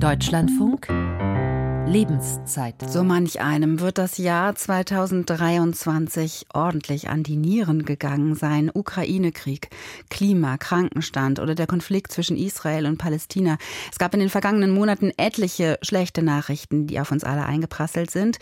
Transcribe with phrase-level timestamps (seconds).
[0.00, 0.88] Deutschlandfunk
[1.90, 2.76] Lebenszeit.
[2.88, 8.70] So manch einem wird das Jahr 2023 ordentlich an die Nieren gegangen sein.
[8.72, 9.70] Ukraine-Krieg,
[10.08, 13.58] Klima, Krankenstand oder der Konflikt zwischen Israel und Palästina.
[13.90, 18.38] Es gab in den vergangenen Monaten etliche schlechte Nachrichten, die auf uns alle eingeprasselt sind.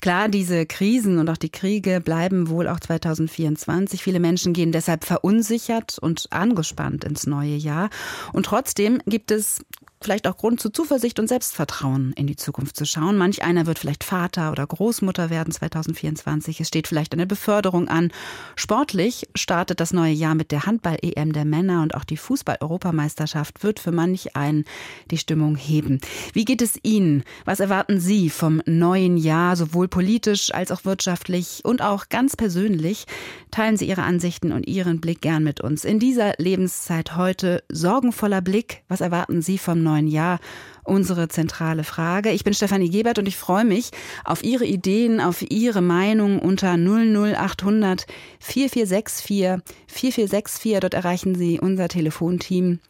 [0.00, 4.02] Klar, diese Krisen und auch die Kriege bleiben wohl auch 2024.
[4.02, 7.88] Viele Menschen gehen deshalb verunsichert und angespannt ins neue Jahr.
[8.32, 9.64] Und trotzdem gibt es
[10.02, 13.18] vielleicht auch Grund zu Zuversicht und Selbstvertrauen in die Zukunft zu schauen.
[13.18, 16.58] Manch einer wird vielleicht Vater oder Großmutter werden 2024.
[16.58, 18.10] Es steht vielleicht eine Beförderung an.
[18.56, 23.78] Sportlich startet das neue Jahr mit der Handball-EM der Männer und auch die Fußball-Europameisterschaft wird
[23.78, 24.64] für manch einen
[25.10, 26.00] die Stimmung heben.
[26.32, 27.22] Wie geht es Ihnen?
[27.44, 33.04] Was erwarten Sie vom neuen Jahr, sowohl politisch als auch wirtschaftlich und auch ganz persönlich?
[33.50, 35.84] Teilen Sie Ihre Ansichten und Ihren Blick gern mit uns.
[35.84, 38.82] In dieser Lebenszeit heute sorgenvoller Blick.
[38.88, 40.40] Was erwarten Sie vom neuen Jahr?
[40.82, 42.30] Unsere zentrale Frage.
[42.30, 43.90] Ich bin Stefanie Gebert und ich freue mich
[44.24, 48.06] auf Ihre Ideen, auf Ihre Meinung unter 00800
[48.40, 50.80] 4464 4464.
[50.80, 52.80] Dort erreichen Sie unser Telefonteam.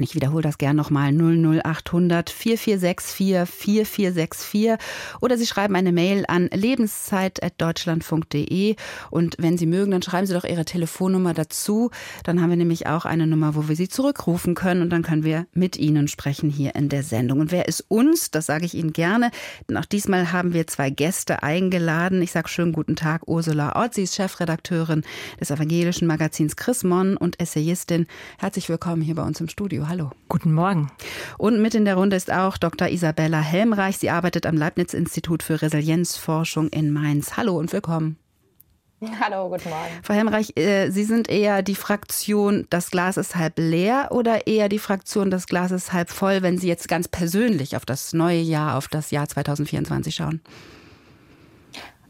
[0.00, 4.76] Ich wiederhole das gern nochmal 00800 4464 4464
[5.20, 8.76] oder Sie schreiben eine Mail an lebenszeit.deutschlandfunk.de
[9.10, 11.90] und wenn Sie mögen, dann schreiben Sie doch Ihre Telefonnummer dazu.
[12.22, 15.24] Dann haben wir nämlich auch eine Nummer, wo wir Sie zurückrufen können und dann können
[15.24, 17.40] wir mit Ihnen sprechen hier in der Sendung.
[17.40, 18.30] Und wer ist uns?
[18.30, 19.32] Das sage ich Ihnen gerne.
[19.68, 22.22] Denn auch diesmal haben wir zwei Gäste eingeladen.
[22.22, 23.94] Ich sage schönen guten Tag, Ursula Ott.
[23.94, 25.02] Sie ist Chefredakteurin
[25.40, 28.06] des evangelischen Magazins Chrismon und Essayistin.
[28.38, 30.10] Herzlich willkommen hier bei uns im Studio hallo.
[30.28, 30.90] Guten Morgen.
[31.38, 32.88] Und mit in der Runde ist auch Dr.
[32.88, 33.98] Isabella Helmreich.
[33.98, 37.36] Sie arbeitet am Leibniz-Institut für Resilienzforschung in Mainz.
[37.36, 38.18] Hallo und willkommen.
[39.20, 40.02] Hallo, guten Morgen.
[40.02, 44.68] Frau Helmreich, äh, Sie sind eher die Fraktion, das Glas ist halb leer oder eher
[44.68, 48.40] die Fraktion, das Glas ist halb voll, wenn Sie jetzt ganz persönlich auf das neue
[48.40, 50.40] Jahr, auf das Jahr 2024 schauen?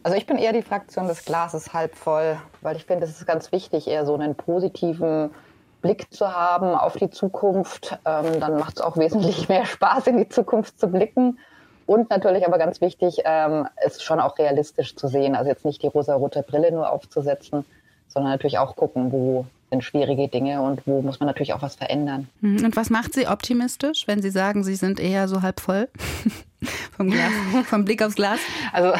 [0.03, 3.27] Also ich bin eher die Fraktion des Glases halb voll, weil ich finde, es ist
[3.27, 5.31] ganz wichtig, eher so einen positiven
[5.81, 7.99] Blick zu haben auf die Zukunft.
[8.05, 11.39] Ähm, dann macht es auch wesentlich mehr Spaß, in die Zukunft zu blicken.
[11.87, 15.35] Und natürlich aber ganz wichtig, ähm, es schon auch realistisch zu sehen.
[15.35, 17.65] Also jetzt nicht die rosa-rote Brille nur aufzusetzen,
[18.09, 21.77] sondern natürlich auch gucken, wo sind schwierige Dinge und wo muss man natürlich auch was
[21.77, 22.29] verändern.
[22.41, 22.65] Mhm.
[22.65, 25.89] Und was macht Sie optimistisch, wenn Sie sagen, Sie sind eher so halb voll
[26.97, 27.33] vom, Glas,
[27.65, 28.39] vom Blick aufs Glas?
[28.73, 28.93] Also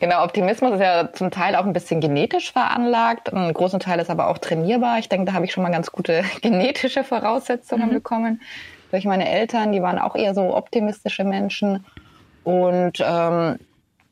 [0.00, 3.32] genau, Optimismus ist ja zum Teil auch ein bisschen genetisch veranlagt.
[3.32, 4.98] Ein großer Teil ist aber auch trainierbar.
[4.98, 7.94] Ich denke, da habe ich schon mal ganz gute genetische Voraussetzungen mhm.
[7.94, 8.42] bekommen.
[8.90, 11.84] Durch meine Eltern, die waren auch eher so optimistische Menschen.
[12.42, 13.58] Und ähm,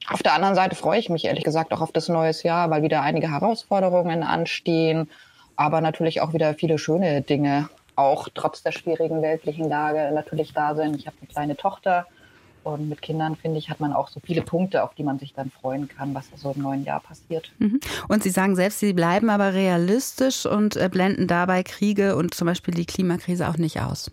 [0.08, 2.82] auf der anderen Seite freue ich mich ehrlich gesagt auch auf das neue Jahr, weil
[2.82, 5.08] wieder einige Herausforderungen anstehen
[5.58, 10.76] aber natürlich auch wieder viele schöne Dinge, auch trotz der schwierigen weltlichen Lage natürlich da
[10.76, 10.94] sind.
[10.94, 12.06] Ich habe eine kleine Tochter
[12.64, 15.34] und mit Kindern, finde ich, hat man auch so viele Punkte, auf die man sich
[15.34, 17.50] dann freuen kann, was so im neuen Jahr passiert.
[17.58, 17.80] Mhm.
[18.08, 22.46] Und Sie sagen selbst, Sie bleiben aber realistisch und äh, blenden dabei Kriege und zum
[22.46, 24.10] Beispiel die Klimakrise auch nicht aus.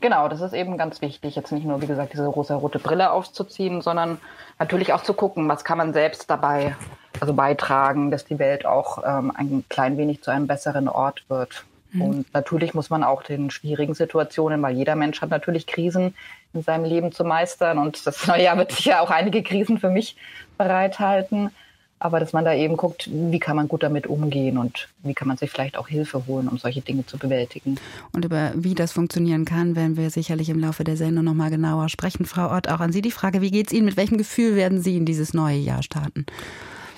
[0.00, 3.80] Genau, das ist eben ganz wichtig, jetzt nicht nur, wie gesagt, diese rosa-rote Brille aufzuziehen,
[3.80, 4.18] sondern
[4.58, 6.76] natürlich auch zu gucken, was kann man selbst dabei
[7.20, 11.64] also beitragen, dass die Welt auch ähm, ein klein wenig zu einem besseren Ort wird.
[11.92, 12.02] Mhm.
[12.02, 16.14] Und natürlich muss man auch den schwierigen Situationen, weil jeder Mensch hat natürlich Krisen
[16.52, 19.90] in seinem Leben zu meistern und das neue Jahr wird sicher auch einige Krisen für
[19.90, 20.16] mich
[20.58, 21.50] bereithalten.
[21.98, 25.28] Aber dass man da eben guckt, wie kann man gut damit umgehen und wie kann
[25.28, 27.76] man sich vielleicht auch Hilfe holen, um solche Dinge zu bewältigen.
[28.12, 31.88] Und über wie das funktionieren kann, werden wir sicherlich im Laufe der Sendung nochmal genauer
[31.88, 32.26] sprechen.
[32.26, 33.84] Frau Ott, auch an Sie die Frage, wie geht es Ihnen?
[33.84, 36.26] Mit welchem Gefühl werden Sie in dieses neue Jahr starten?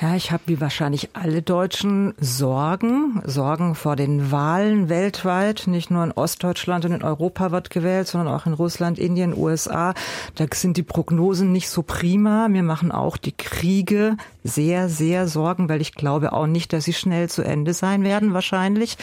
[0.00, 5.68] Ja, ich habe wie wahrscheinlich alle Deutschen Sorgen, Sorgen vor den Wahlen weltweit.
[5.68, 9.94] Nicht nur in Ostdeutschland und in Europa wird gewählt, sondern auch in Russland, Indien, USA.
[10.34, 12.48] Da sind die Prognosen nicht so prima.
[12.48, 16.92] Mir machen auch die Kriege sehr, sehr Sorgen, weil ich glaube auch nicht, dass sie
[16.92, 18.98] schnell zu Ende sein werden, wahrscheinlich.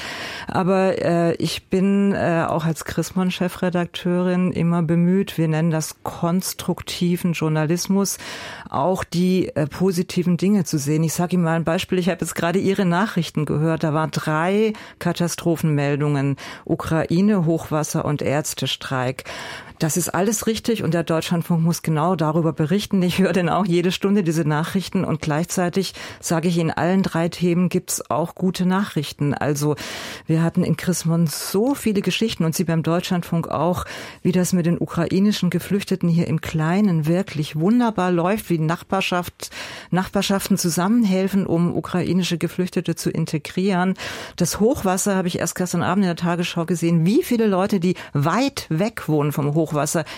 [0.48, 8.18] Aber äh, ich bin äh, auch als Chrismon-Chefredakteurin immer bemüht, wir nennen das konstruktiven Journalismus,
[8.70, 11.04] auch die äh, positiven Dinge zu sehen.
[11.04, 11.98] Ich sage Ihnen mal ein Beispiel.
[12.00, 13.84] Ich habe jetzt gerade Ihre Nachrichten gehört.
[13.84, 16.36] Da waren drei Katastrophenmeldungen.
[16.66, 19.24] Ukraine, Hochwasser und Ärztestreik.
[19.82, 23.02] Das ist alles richtig und der Deutschlandfunk muss genau darüber berichten.
[23.02, 27.30] Ich höre denn auch jede Stunde diese Nachrichten und gleichzeitig sage ich, in allen drei
[27.30, 29.34] Themen gibt's auch gute Nachrichten.
[29.34, 29.76] Also
[30.28, 33.86] wir hatten in Chrismon so viele Geschichten und Sie beim Deutschlandfunk auch,
[34.22, 39.50] wie das mit den ukrainischen Geflüchteten hier im Kleinen wirklich wunderbar läuft, wie Nachbarschaft,
[39.90, 43.94] Nachbarschaften zusammen zusammenhelfen, um ukrainische Geflüchtete zu integrieren.
[44.36, 47.96] Das Hochwasser habe ich erst gestern Abend in der Tagesschau gesehen, wie viele Leute, die
[48.14, 49.71] weit weg wohnen vom Hochwasser,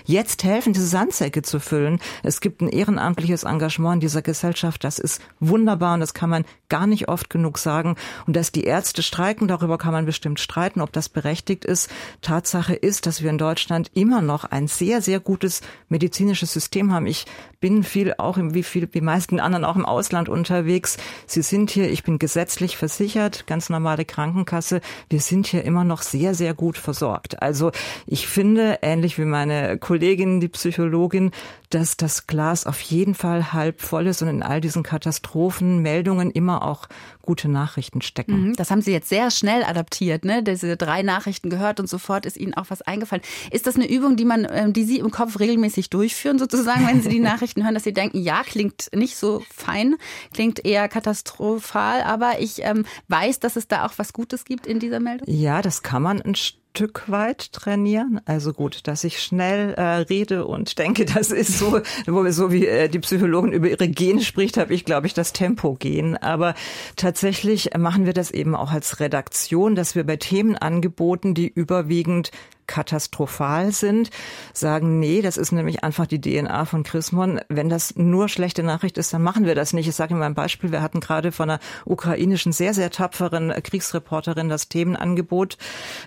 [0.05, 1.99] jetzt helfen, diese Sandsäcke zu füllen.
[2.23, 4.83] Es gibt ein ehrenamtliches Engagement in dieser Gesellschaft.
[4.83, 7.95] Das ist wunderbar und das kann man gar nicht oft genug sagen.
[8.25, 11.89] Und dass die Ärzte streiken, darüber kann man bestimmt streiten, ob das berechtigt ist.
[12.21, 17.05] Tatsache ist, dass wir in Deutschland immer noch ein sehr, sehr gutes medizinisches System haben.
[17.05, 17.25] Ich
[17.59, 20.97] bin viel auch im, wie viel, wie meisten anderen auch im Ausland unterwegs.
[21.27, 24.81] Sie sind hier, ich bin gesetzlich versichert, ganz normale Krankenkasse.
[25.09, 27.41] Wir sind hier immer noch sehr, sehr gut versorgt.
[27.41, 27.71] Also
[28.05, 31.31] ich finde, ähnlich wie meine Kollegin, die Psychologin,
[31.69, 36.63] dass das Glas auf jeden Fall halb voll ist und in all diesen Katastrophenmeldungen immer
[36.63, 36.87] auch
[37.21, 38.49] gute Nachrichten stecken.
[38.49, 40.43] Mhm, das haben Sie jetzt sehr schnell adaptiert, ne?
[40.43, 43.23] Diese drei Nachrichten gehört und sofort ist Ihnen auch was eingefallen.
[43.51, 47.01] Ist das eine Übung, die man, ähm, die Sie im Kopf regelmäßig durchführen, sozusagen, wenn
[47.01, 49.95] Sie die Nachrichten hören, dass Sie denken, ja, klingt nicht so fein,
[50.33, 54.79] klingt eher katastrophal, aber ich ähm, weiß, dass es da auch was Gutes gibt in
[54.79, 55.27] dieser Meldung?
[55.29, 56.62] Ja, das kann man ein Stück
[57.07, 58.19] weit trainieren.
[58.25, 62.51] Also gut, dass ich schnell äh, rede und denke, das ist so, wo wir so
[62.51, 66.17] wie äh, die Psychologin über ihre Gene spricht, habe ich, glaube ich, das Tempo gehen.
[66.17, 66.55] Aber
[66.95, 72.31] tatsächlich machen wir das eben auch als Redaktion, dass wir bei Themenangeboten, die überwiegend
[72.67, 74.09] katastrophal sind,
[74.53, 77.41] sagen, nee, das ist nämlich einfach die DNA von Chrismon.
[77.49, 79.87] Wenn das nur schlechte Nachricht ist, dann machen wir das nicht.
[79.87, 80.71] Ich sage Ihnen mal ein Beispiel.
[80.71, 85.57] Wir hatten gerade von einer ukrainischen, sehr, sehr tapferen Kriegsreporterin das Themenangebot.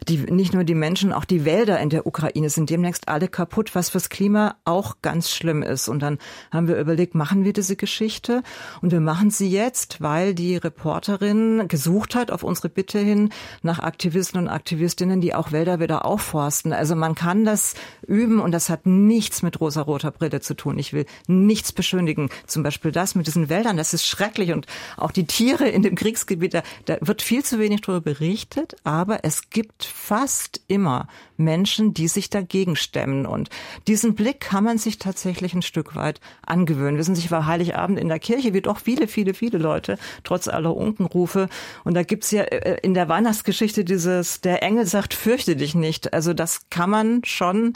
[0.08, 3.74] Die, nicht nur die Menschen, auch die Wälder in der Ukraine sind demnächst alle kaputt,
[3.74, 5.88] was fürs Klima auch ganz schlimm ist.
[5.88, 6.18] Und dann
[6.50, 8.42] haben wir überlegt, machen wir diese Geschichte?
[8.80, 13.30] Und wir machen sie jetzt, weil die Reporterin gesucht hat auf unsere Bitte hin
[13.62, 16.72] nach Aktivisten und Aktivistinnen, die auch Wälder wieder aufforsten Thorsten.
[16.72, 17.74] Also man kann das
[18.06, 20.78] üben und das hat nichts mit rosa-roter Brille zu tun.
[20.78, 22.28] Ich will nichts beschönigen.
[22.46, 24.66] Zum Beispiel das mit diesen Wäldern, das ist schrecklich und
[24.96, 29.24] auch die Tiere in dem Kriegsgebiet, da, da wird viel zu wenig darüber berichtet, aber
[29.24, 33.50] es gibt fast immer Menschen, die sich dagegen stemmen und
[33.86, 36.98] diesen Blick kann man sich tatsächlich ein Stück weit angewöhnen.
[36.98, 40.48] Wissen Sie, ich war Heiligabend in der Kirche, wie doch viele, viele, viele Leute, trotz
[40.48, 41.48] aller Unkenrufe.
[41.84, 46.12] Und da gibt's ja äh, in der Weihnachtsgeschichte dieses, der Engel sagt, fürchte dich nicht.
[46.12, 47.74] Also das kann man schon,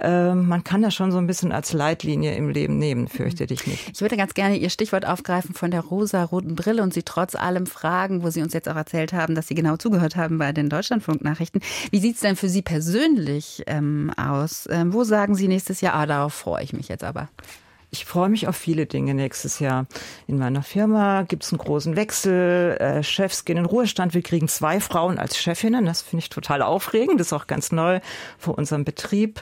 [0.00, 3.66] äh, man kann das schon so ein bisschen als Leitlinie im Leben nehmen, fürchte dich
[3.66, 3.90] nicht.
[3.92, 7.66] Ich würde ganz gerne Ihr Stichwort aufgreifen von der rosa-roten Brille und Sie trotz allem
[7.66, 10.68] fragen, wo Sie uns jetzt auch erzählt haben, dass Sie genau zugehört haben bei den
[10.68, 11.60] Deutschlandfunk-Nachrichten.
[11.90, 12.85] Wie sieht's denn für Sie persönlich
[13.66, 14.68] ähm, aus?
[14.70, 17.28] Ähm, wo sagen Sie nächstes Jahr, ah, darauf freue ich mich jetzt aber?
[17.90, 19.86] Ich freue mich auf viele Dinge nächstes Jahr.
[20.26, 22.76] In meiner Firma gibt es einen großen Wechsel.
[22.78, 24.12] Äh, Chefs gehen in Ruhestand.
[24.12, 25.86] Wir kriegen zwei Frauen als Chefinnen.
[25.86, 27.20] Das finde ich total aufregend.
[27.20, 28.00] Das ist auch ganz neu
[28.38, 29.40] für unseren Betrieb.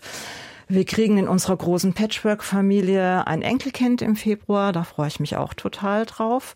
[0.68, 4.72] Wir kriegen in unserer großen Patchwork-Familie ein Enkelkind im Februar.
[4.72, 6.54] Da freue ich mich auch total drauf.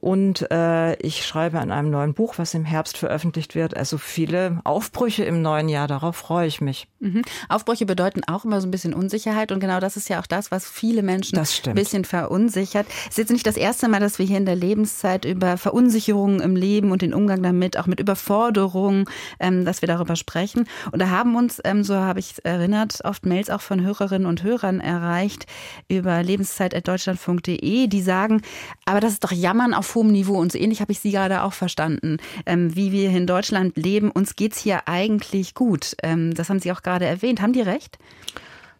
[0.00, 3.76] Und äh, ich schreibe an einem neuen Buch, was im Herbst veröffentlicht wird.
[3.76, 6.88] Also viele Aufbrüche im neuen Jahr, darauf freue ich mich.
[7.00, 7.22] Mhm.
[7.48, 9.52] Aufbrüche bedeuten auch immer so ein bisschen Unsicherheit.
[9.52, 12.86] Und genau das ist ja auch das, was viele Menschen ein bisschen verunsichert.
[13.04, 16.40] Es ist jetzt nicht das erste Mal, dass wir hier in der Lebenszeit über Verunsicherungen
[16.40, 19.06] im Leben und den Umgang damit, auch mit Überforderungen,
[19.40, 20.68] ähm, dass wir darüber sprechen.
[20.92, 24.42] Und da haben uns, ähm, so habe ich erinnert, oft Mails auch von Hörerinnen und
[24.42, 25.46] Hörern erreicht
[25.88, 28.42] über lebenszeit.deutschlandfunk.de, die sagen,
[28.84, 31.12] aber das ist doch Jammern auf auf hohem Niveau und so ähnlich habe ich Sie
[31.12, 34.10] gerade auch verstanden, ähm, wie wir in Deutschland leben.
[34.10, 35.96] Uns geht es hier eigentlich gut.
[36.02, 37.40] Ähm, das haben Sie auch gerade erwähnt.
[37.40, 37.98] Haben die recht?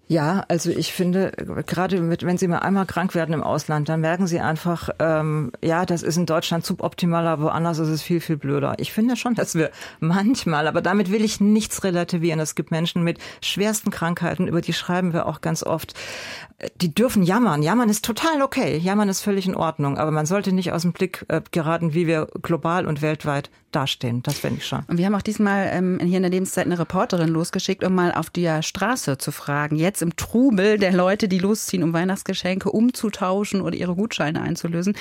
[0.08, 1.32] Ja, also ich finde,
[1.66, 5.50] gerade mit, wenn Sie mal einmal krank werden im Ausland, dann merken Sie einfach, ähm,
[5.62, 8.74] ja, das ist in Deutschland suboptimal, aber woanders ist es viel, viel blöder.
[8.78, 12.38] Ich finde schon, dass wir manchmal, aber damit will ich nichts relativieren.
[12.38, 15.94] Es gibt Menschen mit schwersten Krankheiten, über die schreiben wir auch ganz oft.
[16.80, 17.62] Die dürfen jammern.
[17.62, 18.78] Jammern ist total okay.
[18.78, 19.98] Jammern ist völlig in Ordnung.
[19.98, 24.22] Aber man sollte nicht aus dem Blick äh, geraten, wie wir global und weltweit dastehen.
[24.22, 24.82] Das finde ich schon.
[24.88, 28.12] Und wir haben auch diesmal ähm, hier in der Lebenszeit eine Reporterin losgeschickt, um mal
[28.12, 29.76] auf der Straße zu fragen.
[29.76, 34.96] Jetzt im Trubel der Leute, die losziehen, um Weihnachtsgeschenke umzutauschen oder ihre Gutscheine einzulösen.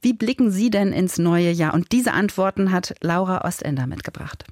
[0.00, 1.74] Wie blicken Sie denn ins neue Jahr?
[1.74, 4.44] Und diese Antworten hat Laura Ostender mitgebracht.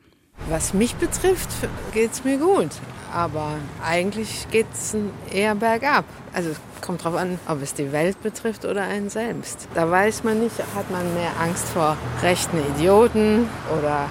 [0.48, 1.50] Was mich betrifft,
[1.92, 2.70] geht es mir gut.
[3.12, 4.96] Aber eigentlich geht es
[5.32, 6.04] eher bergab.
[6.32, 9.68] Also kommt drauf an, ob es die Welt betrifft oder einen selbst.
[9.74, 14.08] Da weiß man nicht, hat man mehr Angst vor rechten Idioten oder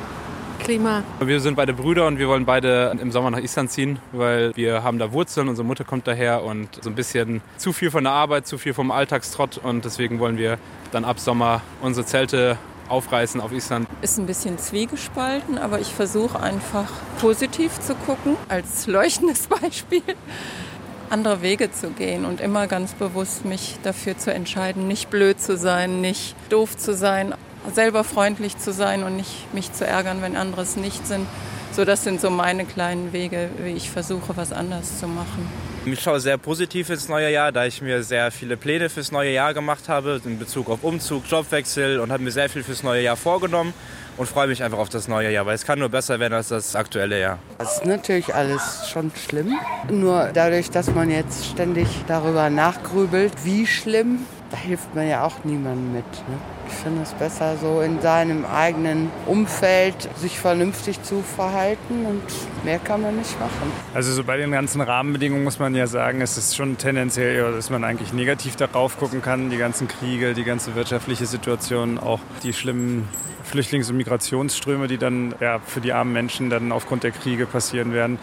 [0.60, 1.04] Klima.
[1.20, 4.84] Wir sind beide Brüder und wir wollen beide im Sommer nach Island ziehen, weil wir
[4.84, 8.14] haben da Wurzeln, unsere Mutter kommt daher und so ein bisschen zu viel von der
[8.14, 10.58] Arbeit, zu viel vom Alltagstrott und deswegen wollen wir
[10.92, 12.58] dann ab Sommer unsere Zelte
[12.90, 13.88] aufreißen auf Island.
[14.02, 16.90] Ist ein bisschen zwiegespalten, aber ich versuche einfach
[17.20, 20.02] positiv zu gucken, als leuchtendes Beispiel.
[21.12, 25.58] andere Wege zu gehen und immer ganz bewusst mich dafür zu entscheiden, nicht blöd zu
[25.58, 27.34] sein, nicht doof zu sein,
[27.74, 31.28] selber freundlich zu sein und nicht mich zu ärgern, wenn andere es nicht sind.
[31.72, 35.48] So, das sind so meine kleinen Wege, wie ich versuche, was anders zu machen.
[35.86, 39.32] Ich schaue sehr positiv ins neue Jahr, da ich mir sehr viele Pläne fürs neue
[39.32, 43.04] Jahr gemacht habe, in Bezug auf Umzug, Jobwechsel und habe mir sehr viel fürs neue
[43.04, 43.74] Jahr vorgenommen
[44.18, 46.50] und freue mich einfach auf das neue Jahr, weil es kann nur besser werden als
[46.50, 47.40] das aktuelle Jahr.
[47.60, 49.58] Das ist natürlich alles schon schlimm.
[49.90, 55.44] Nur dadurch, dass man jetzt ständig darüber nachgrübelt, wie schlimm, da hilft man ja auch
[55.44, 56.12] niemandem mit.
[56.28, 56.38] Ne?
[56.70, 62.22] Ich finde es besser, so in seinem eigenen Umfeld sich vernünftig zu verhalten und
[62.64, 63.72] mehr kann man nicht machen.
[63.94, 67.70] Also so bei den ganzen Rahmenbedingungen muss man ja sagen, es ist schon tendenziell, dass
[67.70, 69.50] man eigentlich negativ darauf gucken kann.
[69.50, 73.08] Die ganzen Kriege, die ganze wirtschaftliche Situation, auch die schlimmen
[73.50, 77.94] Flüchtlings- und Migrationsströme, die dann ja, für die armen Menschen dann aufgrund der Kriege passieren
[77.94, 78.20] werden.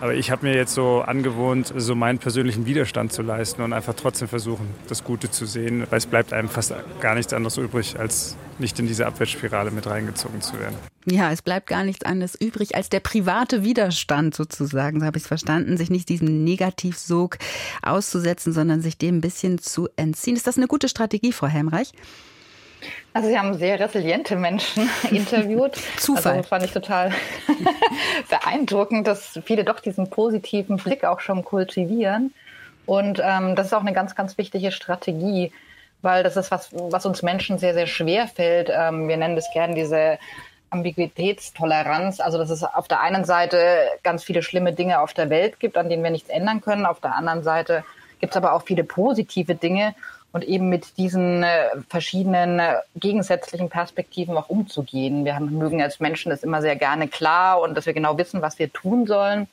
[0.00, 3.94] Aber ich habe mir jetzt so angewohnt, so meinen persönlichen Widerstand zu leisten und einfach
[3.94, 7.98] trotzdem versuchen, das Gute zu sehen, weil es bleibt einem fast gar nichts anderes übrig,
[7.98, 10.76] als nicht in diese Abwärtsspirale mit reingezogen zu werden.
[11.04, 15.24] Ja, es bleibt gar nichts anderes übrig als der private Widerstand sozusagen, so habe ich
[15.24, 17.38] es verstanden, sich nicht diesem Negativsog
[17.82, 20.36] auszusetzen, sondern sich dem ein bisschen zu entziehen.
[20.36, 21.92] Ist das eine gute Strategie, Frau Helmreich?
[23.12, 25.76] Also Sie haben sehr resiliente Menschen interviewt.
[25.96, 26.36] Zufall.
[26.36, 27.12] Also fand ich total
[28.30, 32.34] beeindruckend, dass viele doch diesen positiven Blick auch schon kultivieren.
[32.86, 35.52] Und ähm, das ist auch eine ganz, ganz wichtige Strategie,
[36.00, 38.70] weil das ist was, was uns Menschen sehr, sehr schwer fällt.
[38.72, 40.18] Ähm, wir nennen das gerne diese
[40.70, 42.20] Ambiguitätstoleranz.
[42.20, 45.76] Also dass es auf der einen Seite ganz viele schlimme Dinge auf der Welt gibt,
[45.76, 46.86] an denen wir nichts ändern können.
[46.86, 47.84] Auf der anderen Seite
[48.20, 49.94] gibt es aber auch viele positive Dinge
[50.32, 55.24] und eben mit diesen äh, verschiedenen äh, gegensätzlichen Perspektiven auch umzugehen.
[55.24, 58.42] Wir haben, mögen als Menschen das immer sehr gerne klar und dass wir genau wissen,
[58.42, 59.48] was wir tun sollen.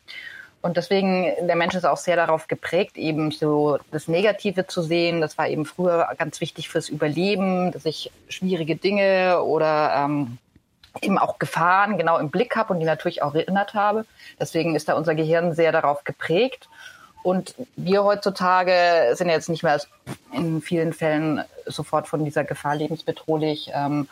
[0.62, 5.22] Und deswegen, der Mensch ist auch sehr darauf geprägt, eben so das Negative zu sehen.
[5.22, 10.40] Das war eben früher ganz wichtig fürs Überleben, dass ich schwierige Dinge oder ähm,
[11.02, 14.06] eben auch Gefahren genau im Blick habe und die natürlich auch erinnert habe.
[14.40, 16.68] Deswegen ist da unser Gehirn sehr darauf geprägt.
[17.26, 19.82] Und wir heutzutage sind jetzt nicht mehr
[20.32, 24.08] in vielen Fällen sofort von dieser Gefahr lebensbedrohlich ähm,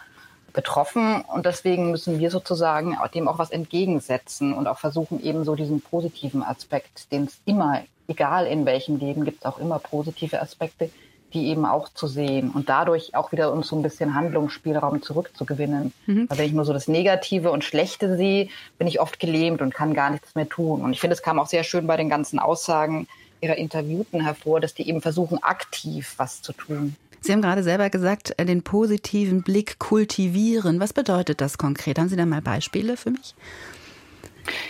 [0.52, 1.22] betroffen.
[1.22, 5.80] Und deswegen müssen wir sozusagen dem auch was entgegensetzen und auch versuchen, eben so diesen
[5.80, 10.90] positiven Aspekt, den es immer, egal in welchem Leben, gibt es auch immer positive Aspekte,
[11.34, 15.94] die eben auch zu sehen und dadurch auch wieder uns so ein bisschen Handlungsspielraum zurückzugewinnen.
[16.06, 16.30] Mhm.
[16.30, 19.74] Weil wenn ich nur so das Negative und Schlechte sehe, bin ich oft gelähmt und
[19.74, 20.82] kann gar nichts mehr tun.
[20.82, 23.08] Und ich finde, es kam auch sehr schön bei den ganzen Aussagen
[23.42, 26.96] ihrer Interviewten hervor, dass die eben versuchen, aktiv was zu tun.
[27.22, 30.80] Sie haben gerade selber gesagt, äh, den positiven Blick kultivieren.
[30.80, 31.98] Was bedeutet das konkret?
[31.98, 33.34] Haben Sie da mal Beispiele für mich?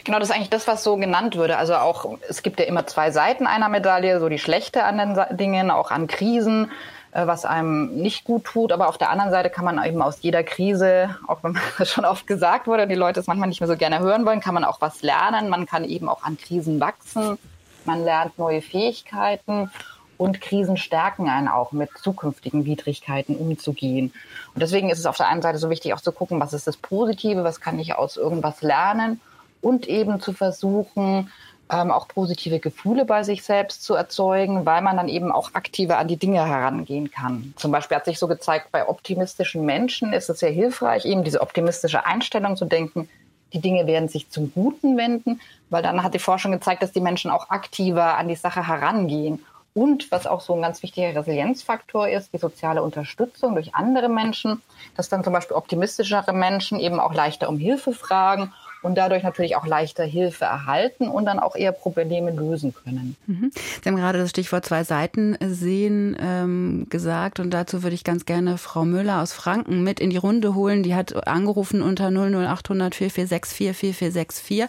[0.03, 1.57] Genau, das ist eigentlich das, was so genannt würde.
[1.57, 5.37] Also auch, es gibt ja immer zwei Seiten einer Medaille, so die schlechte an den
[5.37, 6.71] Dingen, auch an Krisen,
[7.11, 8.71] äh, was einem nicht gut tut.
[8.71, 12.05] Aber auf der anderen Seite kann man eben aus jeder Krise, auch wenn das schon
[12.05, 14.63] oft gesagt wurde, die Leute es manchmal nicht mehr so gerne hören wollen, kann man
[14.63, 15.49] auch was lernen.
[15.49, 17.37] Man kann eben auch an Krisen wachsen.
[17.85, 19.69] Man lernt neue Fähigkeiten
[20.17, 24.13] und Krisen stärken einen auch, mit zukünftigen Widrigkeiten umzugehen.
[24.53, 26.67] Und deswegen ist es auf der einen Seite so wichtig, auch zu gucken, was ist
[26.67, 29.19] das Positive, was kann ich aus irgendwas lernen
[29.63, 31.32] und eben zu versuchen,
[31.72, 35.98] ähm, auch positive Gefühle bei sich selbst zu erzeugen, weil man dann eben auch aktiver
[35.98, 37.53] an die Dinge herangehen kann.
[37.55, 41.41] Zum Beispiel hat sich so gezeigt, bei optimistischen Menschen ist es sehr hilfreich, eben diese
[41.41, 43.10] optimistische Einstellung zu denken,
[43.53, 45.39] die Dinge werden sich zum Guten wenden,
[45.70, 49.46] weil dann hat die Forschung gezeigt, dass die Menschen auch aktiver an die Sache herangehen.
[49.75, 54.62] Und was auch so ein ganz wichtiger Resilienzfaktor ist, die soziale Unterstützung durch andere Menschen,
[54.96, 59.55] dass dann zum Beispiel optimistischere Menschen eben auch leichter um Hilfe fragen und dadurch natürlich
[59.55, 63.15] auch leichter Hilfe erhalten und dann auch eher Probleme lösen können.
[63.25, 63.51] Mhm.
[63.53, 68.25] Sie haben gerade das Stichwort zwei Seiten sehen ähm, gesagt und dazu würde ich ganz
[68.25, 70.83] gerne Frau Müller aus Franken mit in die Runde holen.
[70.83, 74.65] Die hat angerufen unter 00800 4464 4464.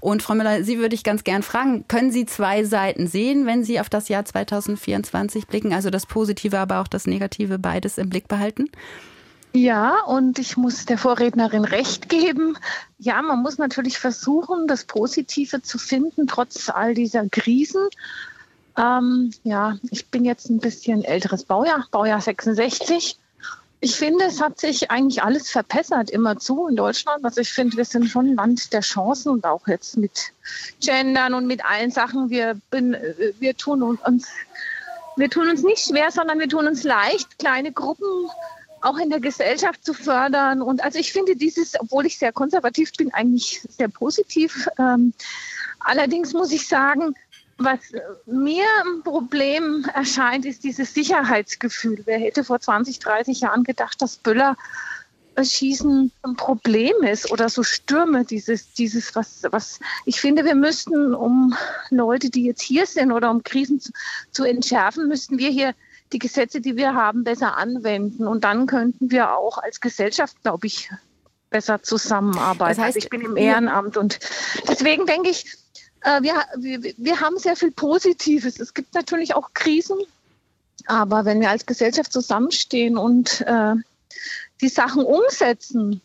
[0.00, 3.64] Und Frau Müller, Sie würde ich ganz gern fragen, können Sie zwei Seiten sehen, wenn
[3.64, 5.72] Sie auf das Jahr 2024 blicken?
[5.72, 8.70] Also das Positive, aber auch das Negative beides im Blick behalten?
[9.56, 12.58] Ja, und ich muss der Vorrednerin recht geben.
[12.98, 17.88] Ja, man muss natürlich versuchen, das Positive zu finden, trotz all dieser Krisen.
[18.76, 23.18] Ähm, ja, ich bin jetzt ein bisschen älteres Baujahr, Baujahr 66.
[23.80, 27.24] Ich finde, es hat sich eigentlich alles verbessert, immerzu in Deutschland.
[27.24, 30.34] Also ich finde, wir sind schon ein Land der Chancen und auch jetzt mit
[30.82, 32.28] Gendern und mit allen Sachen.
[32.28, 32.94] Wir, bin,
[33.40, 34.26] wir tun uns,
[35.16, 38.28] wir tun uns nicht schwer, sondern wir tun uns leicht, kleine Gruppen
[38.86, 40.62] auch in der Gesellschaft zu fördern.
[40.62, 44.68] Und also ich finde dieses, obwohl ich sehr konservativ bin, eigentlich sehr positiv.
[44.78, 45.12] Ähm,
[45.80, 47.14] allerdings muss ich sagen,
[47.58, 47.80] was
[48.26, 52.02] mir ein Problem erscheint, ist dieses Sicherheitsgefühl.
[52.04, 54.56] Wer hätte vor 20, 30 Jahren gedacht, dass Böller
[55.42, 61.14] Schießen ein Problem ist oder so Stürme, dieses, dieses, was, was ich finde, wir müssten,
[61.14, 61.54] um
[61.90, 63.92] Leute, die jetzt hier sind oder um Krisen zu,
[64.30, 65.74] zu entschärfen, müssten wir hier
[66.16, 68.26] die Gesetze, die wir haben, besser anwenden.
[68.26, 70.90] Und dann könnten wir auch als Gesellschaft, glaube ich,
[71.50, 72.76] besser zusammenarbeiten.
[72.76, 74.18] Das heißt, also ich bin im Ehrenamt und
[74.66, 75.44] deswegen denke ich,
[76.00, 78.58] äh, wir, wir, wir haben sehr viel Positives.
[78.58, 79.98] Es gibt natürlich auch Krisen,
[80.86, 83.74] aber wenn wir als Gesellschaft zusammenstehen und äh,
[84.62, 86.00] die Sachen umsetzen,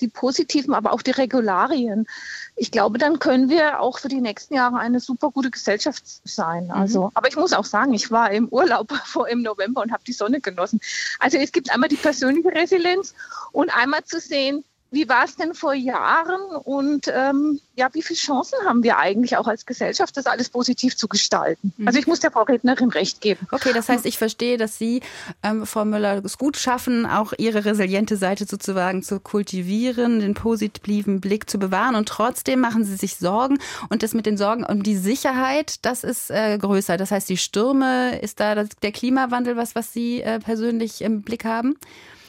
[0.00, 2.06] die positiven, aber auch die Regularien,
[2.54, 6.66] ich glaube, dann können wir auch für die nächsten Jahre eine super gute Gesellschaft sein.
[6.66, 6.70] Mhm.
[6.70, 10.04] Also, aber ich muss auch sagen, ich war im Urlaub vor im November und habe
[10.04, 10.80] die Sonne genossen.
[11.18, 13.14] Also es gibt einmal die persönliche Resilienz
[13.52, 18.18] und einmal zu sehen, wie war es denn vor Jahren und ähm, ja, wie viele
[18.18, 21.72] Chancen haben wir eigentlich auch als Gesellschaft, das alles positiv zu gestalten?
[21.76, 21.88] Mhm.
[21.88, 23.46] Also ich muss der Frau Rednerin recht geben.
[23.50, 25.02] Okay, das heißt, ich verstehe, dass Sie,
[25.42, 31.20] ähm, Frau Müller, es gut schaffen, auch Ihre resiliente Seite sozusagen zu kultivieren, den positiven
[31.20, 34.82] Blick zu bewahren und trotzdem machen Sie sich Sorgen und das mit den Sorgen um
[34.82, 36.96] die Sicherheit, das ist äh, größer.
[36.96, 41.22] Das heißt, die Stürme, ist da das, der Klimawandel was, was Sie äh, persönlich im
[41.22, 41.76] Blick haben?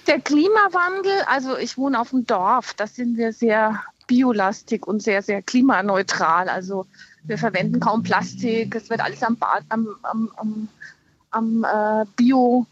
[0.08, 5.22] Der Klimawandel, also ich wohne auf dem Dorf, da sind wir sehr biolastig und sehr,
[5.22, 6.48] sehr klimaneutral.
[6.48, 6.86] Also
[7.24, 9.38] wir verwenden kaum Plastik, es wird alles am,
[9.70, 10.70] am, am,
[11.32, 12.66] am äh, Bio,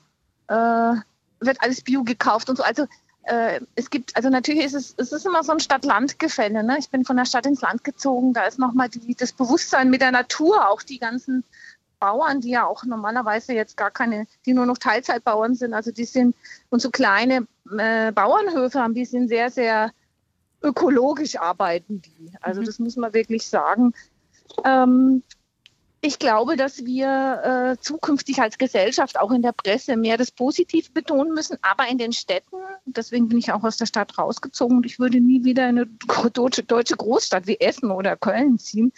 [0.47, 2.63] äh, wird alles Bio gekauft und so.
[2.63, 2.87] Also
[3.23, 6.63] äh, es gibt, also natürlich ist es, es ist immer so ein Stadt-Land-Gefälle.
[6.63, 6.77] Ne?
[6.79, 10.11] Ich bin von der Stadt ins Land gezogen, da ist nochmal das Bewusstsein mit der
[10.11, 11.43] Natur, auch die ganzen
[11.99, 16.05] Bauern, die ja auch normalerweise jetzt gar keine, die nur noch Teilzeitbauern sind, also die
[16.05, 16.35] sind,
[16.69, 17.47] und so kleine
[17.77, 19.91] äh, Bauernhöfe haben, die sind sehr, sehr
[20.61, 22.31] ökologisch arbeiten die.
[22.41, 22.65] Also mhm.
[22.65, 23.93] das muss man wirklich sagen.
[24.63, 25.23] Ähm,
[26.01, 30.91] ich glaube, dass wir äh, zukünftig als Gesellschaft auch in der Presse mehr das Positive
[30.91, 34.85] betonen müssen, aber in den Städten, deswegen bin ich auch aus der Stadt rausgezogen und
[34.85, 35.87] ich würde nie wieder in eine
[36.33, 38.93] deutsche, deutsche Großstadt wie Essen oder Köln ziehen,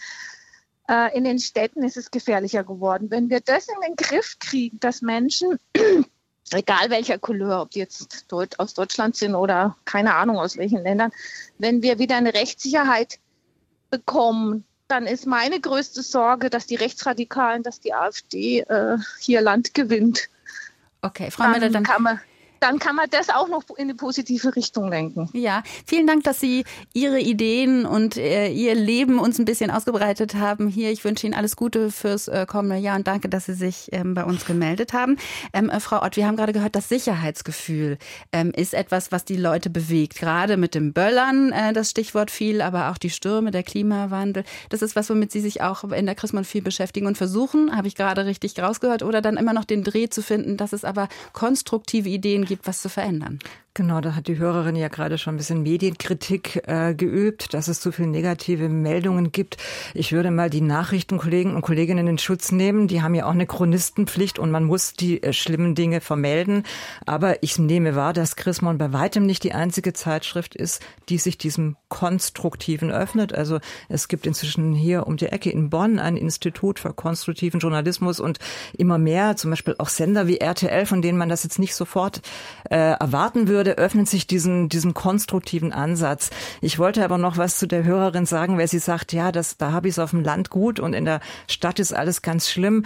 [0.90, 3.12] äh, in den Städten ist es gefährlicher geworden.
[3.12, 5.60] Wenn wir das in den Griff kriegen, dass Menschen,
[6.52, 8.26] egal welcher Couleur, ob die jetzt
[8.58, 11.12] aus Deutschland sind oder keine Ahnung aus welchen Ländern,
[11.58, 13.20] wenn wir wieder eine Rechtssicherheit
[13.90, 19.74] bekommen, dann ist meine größte Sorge, dass die Rechtsradikalen, dass die AfD äh, hier Land
[19.74, 20.30] gewinnt.
[21.02, 22.20] Okay, Frau Müller, dann kann man
[22.60, 25.30] dann kann man das auch noch in eine positive Richtung lenken.
[25.34, 30.36] Ja, vielen Dank, dass Sie Ihre Ideen und äh, Ihr Leben uns ein bisschen ausgebreitet
[30.36, 30.92] haben hier.
[30.92, 34.14] Ich wünsche Ihnen alles Gute fürs äh, kommende Jahr und danke, dass Sie sich ähm,
[34.14, 35.18] bei uns gemeldet haben.
[35.54, 37.98] Ähm, äh, Frau Ott, wir haben gerade gehört, das Sicherheitsgefühl
[38.32, 40.20] ähm, ist etwas, was die Leute bewegt.
[40.20, 44.44] Gerade mit dem Böllern, äh, das Stichwort viel, aber auch die Stürme, der Klimawandel.
[44.70, 47.88] Das ist was, womit Sie sich auch in der Chrismon viel beschäftigen und versuchen, habe
[47.88, 51.08] ich gerade richtig rausgehört, oder dann immer noch den Dreh zu finden, dass es aber
[51.34, 53.40] konstruktive Ideen gibt, was zu verändern.
[53.78, 57.80] Genau, da hat die Hörerin ja gerade schon ein bisschen Medienkritik äh, geübt, dass es
[57.80, 59.58] zu viele negative Meldungen gibt.
[59.94, 62.88] Ich würde mal die Nachrichtenkollegen und Kolleginnen in Schutz nehmen.
[62.88, 66.64] Die haben ja auch eine Chronistenpflicht und man muss die äh, schlimmen Dinge vermelden.
[67.06, 71.38] Aber ich nehme wahr, dass Chrismon bei weitem nicht die einzige Zeitschrift ist, die sich
[71.38, 73.32] diesem Konstruktiven öffnet.
[73.36, 73.60] Also
[73.90, 78.40] es gibt inzwischen hier um die Ecke in Bonn ein Institut für konstruktiven Journalismus und
[78.76, 82.22] immer mehr, zum Beispiel auch Sender wie RTL, von denen man das jetzt nicht sofort
[82.72, 86.30] äh, erwarten würde Freude öffnet sich diesen, diesem konstruktiven Ansatz.
[86.62, 89.74] Ich wollte aber noch was zu der Hörerin sagen, weil sie sagt, ja, das, da
[89.74, 92.86] habe ich es auf dem Land gut und in der Stadt ist alles ganz schlimm.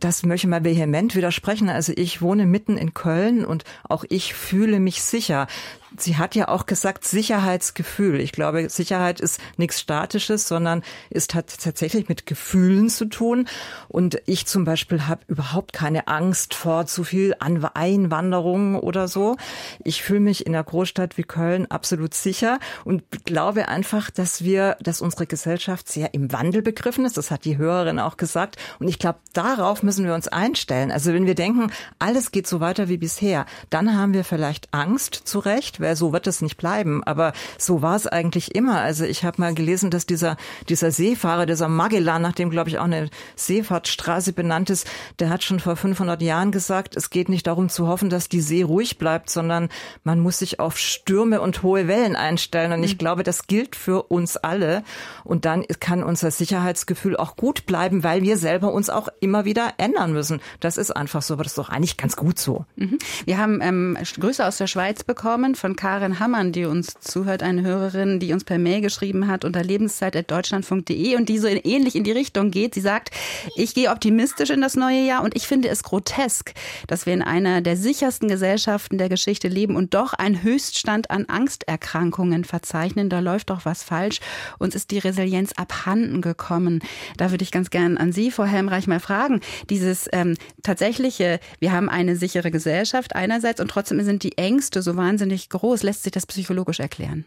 [0.00, 1.68] Das möchte ich mal vehement widersprechen.
[1.68, 5.46] Also ich wohne mitten in Köln und auch ich fühle mich sicher.
[5.96, 8.20] Sie hat ja auch gesagt, Sicherheitsgefühl.
[8.20, 13.46] Ich glaube, Sicherheit ist nichts Statisches, sondern ist hat tatsächlich mit Gefühlen zu tun.
[13.88, 19.36] Und ich zum Beispiel habe überhaupt keine Angst vor zu viel Einwanderung oder so.
[19.84, 24.76] Ich fühle mich in einer Großstadt wie Köln absolut sicher und glaube einfach, dass wir,
[24.80, 27.16] dass unsere Gesellschaft sehr im Wandel begriffen ist.
[27.16, 28.56] Das hat die Hörerin auch gesagt.
[28.78, 30.90] Und ich glaube, darauf müssen wir uns einstellen.
[30.90, 35.14] Also wenn wir denken, alles geht so weiter wie bisher, dann haben wir vielleicht Angst,
[35.14, 37.04] zu Recht, weil so wird es nicht bleiben.
[37.04, 38.80] Aber so war es eigentlich immer.
[38.80, 40.36] Also ich habe mal gelesen, dass dieser,
[40.68, 45.44] dieser Seefahrer, dieser Magellan, nach dem, glaube ich, auch eine Seefahrtsstraße benannt ist, der hat
[45.44, 48.98] schon vor 500 Jahren gesagt, es geht nicht darum zu hoffen, dass die See ruhig
[48.98, 49.68] bleibt, sondern
[50.02, 52.72] man muss sich auf Stürme und hohe Wellen einstellen.
[52.72, 52.98] Und ich mhm.
[52.98, 54.82] glaube, das gilt für uns alle.
[55.22, 59.74] Und dann kann unser Sicherheitsgefühl auch gut bleiben, weil wir selber uns auch immer wieder
[59.76, 60.40] ändern müssen.
[60.60, 62.64] Das ist einfach so, aber das ist doch eigentlich ganz gut so.
[62.76, 62.98] Mhm.
[63.24, 67.62] Wir haben ähm, Grüße aus der Schweiz bekommen von Karin Hammann, die uns zuhört, eine
[67.62, 72.12] Hörerin, die uns per Mail geschrieben hat unter lebenszeit.deutschlandfunk.de und die so ähnlich in die
[72.12, 72.74] Richtung geht.
[72.74, 73.10] Sie sagt,
[73.56, 76.54] ich gehe optimistisch in das neue Jahr und ich finde es grotesk,
[76.86, 81.26] dass wir in einer der sichersten Gesellschaften der Geschichte leben und doch einen Höchststand an
[81.26, 83.10] Angsterkrankungen verzeichnen.
[83.10, 84.20] Da läuft doch was falsch.
[84.58, 86.80] Uns ist die Resilienz abhanden gekommen.
[87.16, 89.40] Da würde ich ganz gern an Sie, Frau Helmreich, mal fragen.
[89.70, 94.96] Dieses ähm, tatsächliche, wir haben eine sichere Gesellschaft einerseits und trotzdem sind die Ängste so
[94.96, 95.63] wahnsinnig groß.
[95.64, 97.24] Lässt sich das psychologisch erklären?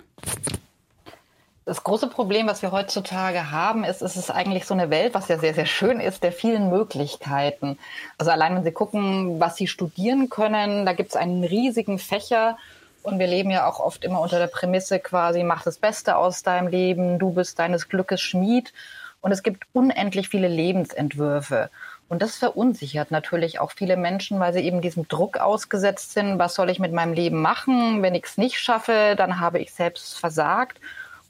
[1.66, 5.28] Das große Problem, was wir heutzutage haben, ist, es ist eigentlich so eine Welt, was
[5.28, 7.78] ja sehr, sehr schön ist, der vielen Möglichkeiten.
[8.18, 12.58] Also allein wenn Sie gucken, was Sie studieren können, da gibt es einen riesigen Fächer
[13.04, 16.44] und wir leben ja auch oft immer unter der Prämisse quasi, mach das Beste aus
[16.44, 18.72] deinem Leben, du bist deines Glückes Schmied.
[19.20, 21.70] Und es gibt unendlich viele Lebensentwürfe.
[22.10, 26.40] Und das verunsichert natürlich auch viele Menschen, weil sie eben diesem Druck ausgesetzt sind.
[26.40, 28.02] Was soll ich mit meinem Leben machen?
[28.02, 30.80] Wenn ich es nicht schaffe, dann habe ich selbst versagt.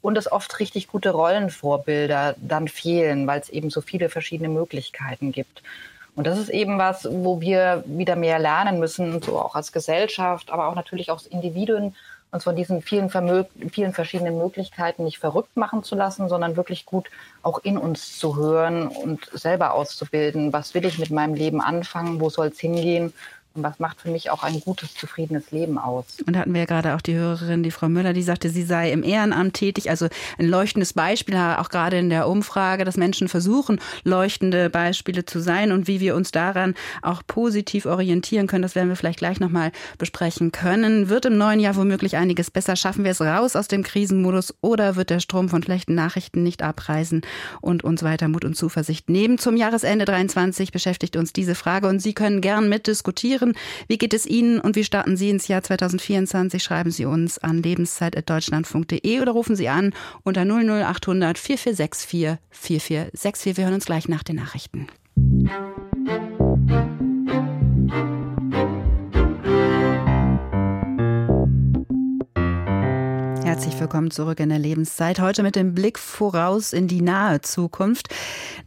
[0.02, 5.32] Und es oft richtig gute Rollenvorbilder dann fehlen, weil es eben so viele verschiedene Möglichkeiten
[5.32, 5.62] gibt.
[6.14, 10.50] Und das ist eben was, wo wir wieder mehr lernen müssen, so auch als Gesellschaft,
[10.50, 11.94] aber auch natürlich auch als Individuen,
[12.30, 13.10] uns von diesen vielen,
[13.70, 17.08] vielen verschiedenen Möglichkeiten nicht verrückt machen zu lassen, sondern wirklich gut
[17.42, 20.52] auch in uns zu hören und selber auszubilden.
[20.52, 22.20] Was will ich mit meinem Leben anfangen?
[22.20, 23.12] Wo soll es hingehen?
[23.58, 26.04] Und was macht für mich auch ein gutes, zufriedenes Leben aus?
[26.24, 28.62] Und da hatten wir ja gerade auch die Hörerin, die Frau Müller, die sagte, sie
[28.62, 29.90] sei im Ehrenamt tätig.
[29.90, 30.06] Also
[30.38, 35.72] ein leuchtendes Beispiel, auch gerade in der Umfrage, dass Menschen versuchen, leuchtende Beispiele zu sein
[35.72, 38.62] und wie wir uns daran auch positiv orientieren können.
[38.62, 41.08] Das werden wir vielleicht gleich nochmal besprechen können.
[41.08, 42.76] Wird im neuen Jahr womöglich einiges besser?
[42.76, 46.62] Schaffen wir es raus aus dem Krisenmodus oder wird der Strom von schlechten Nachrichten nicht
[46.62, 47.22] abreißen
[47.60, 49.38] und uns weiter Mut und Zuversicht nehmen?
[49.38, 53.54] Zum Jahresende 23 beschäftigt uns diese Frage und Sie können gern mitdiskutieren hören.
[53.88, 56.62] Wie geht es Ihnen und wie starten Sie ins Jahr 2024?
[56.62, 63.56] Schreiben Sie uns an lebenszeit.deutschlandfunk.de oder rufen Sie an unter 00800 4464 4464.
[63.56, 64.88] Wir hören uns gleich nach den Nachrichten.
[73.58, 75.18] Herzlich willkommen zurück in der Lebenszeit.
[75.18, 78.06] Heute mit dem Blick voraus in die nahe Zukunft.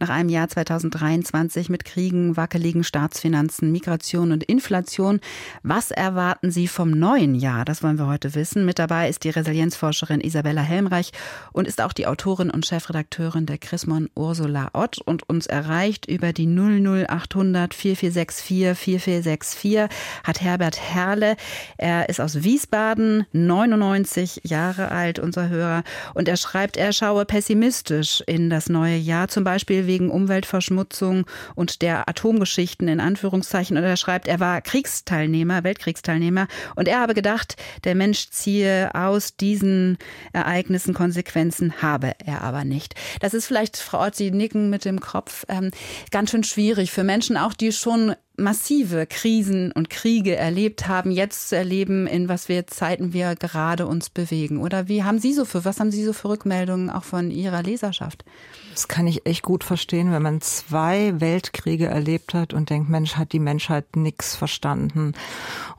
[0.00, 5.20] Nach einem Jahr 2023 mit Kriegen, wackeligen Staatsfinanzen, Migration und Inflation.
[5.62, 7.64] Was erwarten Sie vom neuen Jahr?
[7.64, 8.66] Das wollen wir heute wissen.
[8.66, 11.12] Mit dabei ist die Resilienzforscherin Isabella Helmreich
[11.52, 16.34] und ist auch die Autorin und Chefredakteurin der Chrismon Ursula Ott und uns erreicht über
[16.34, 19.88] die 00800 4464 4464
[20.22, 21.36] hat Herbert Herle.
[21.78, 25.82] Er ist aus Wiesbaden, 99 Jahre Jahre alt, unser Hörer.
[26.14, 31.82] Und er schreibt, er schaue pessimistisch in das neue Jahr, zum Beispiel wegen Umweltverschmutzung und
[31.82, 33.76] der Atomgeschichten in Anführungszeichen.
[33.76, 36.46] Und er schreibt, er war Kriegsteilnehmer, Weltkriegsteilnehmer.
[36.76, 39.98] Und er habe gedacht, der Mensch ziehe aus diesen
[40.32, 42.94] Ereignissen Konsequenzen, habe er aber nicht.
[43.20, 45.70] Das ist vielleicht, Frau Ott, Sie nicken mit dem Kopf, ähm,
[46.10, 51.50] ganz schön schwierig für Menschen auch, die schon massive Krisen und Kriege erlebt haben, jetzt
[51.50, 54.58] zu erleben, in was wir Zeiten wir gerade uns bewegen?
[54.58, 57.62] Oder wie haben Sie so für, was haben Sie so für Rückmeldungen auch von Ihrer
[57.62, 58.24] Leserschaft?
[58.72, 63.16] Das kann ich echt gut verstehen, wenn man zwei Weltkriege erlebt hat und denkt, Mensch,
[63.16, 65.12] hat die Menschheit nichts verstanden.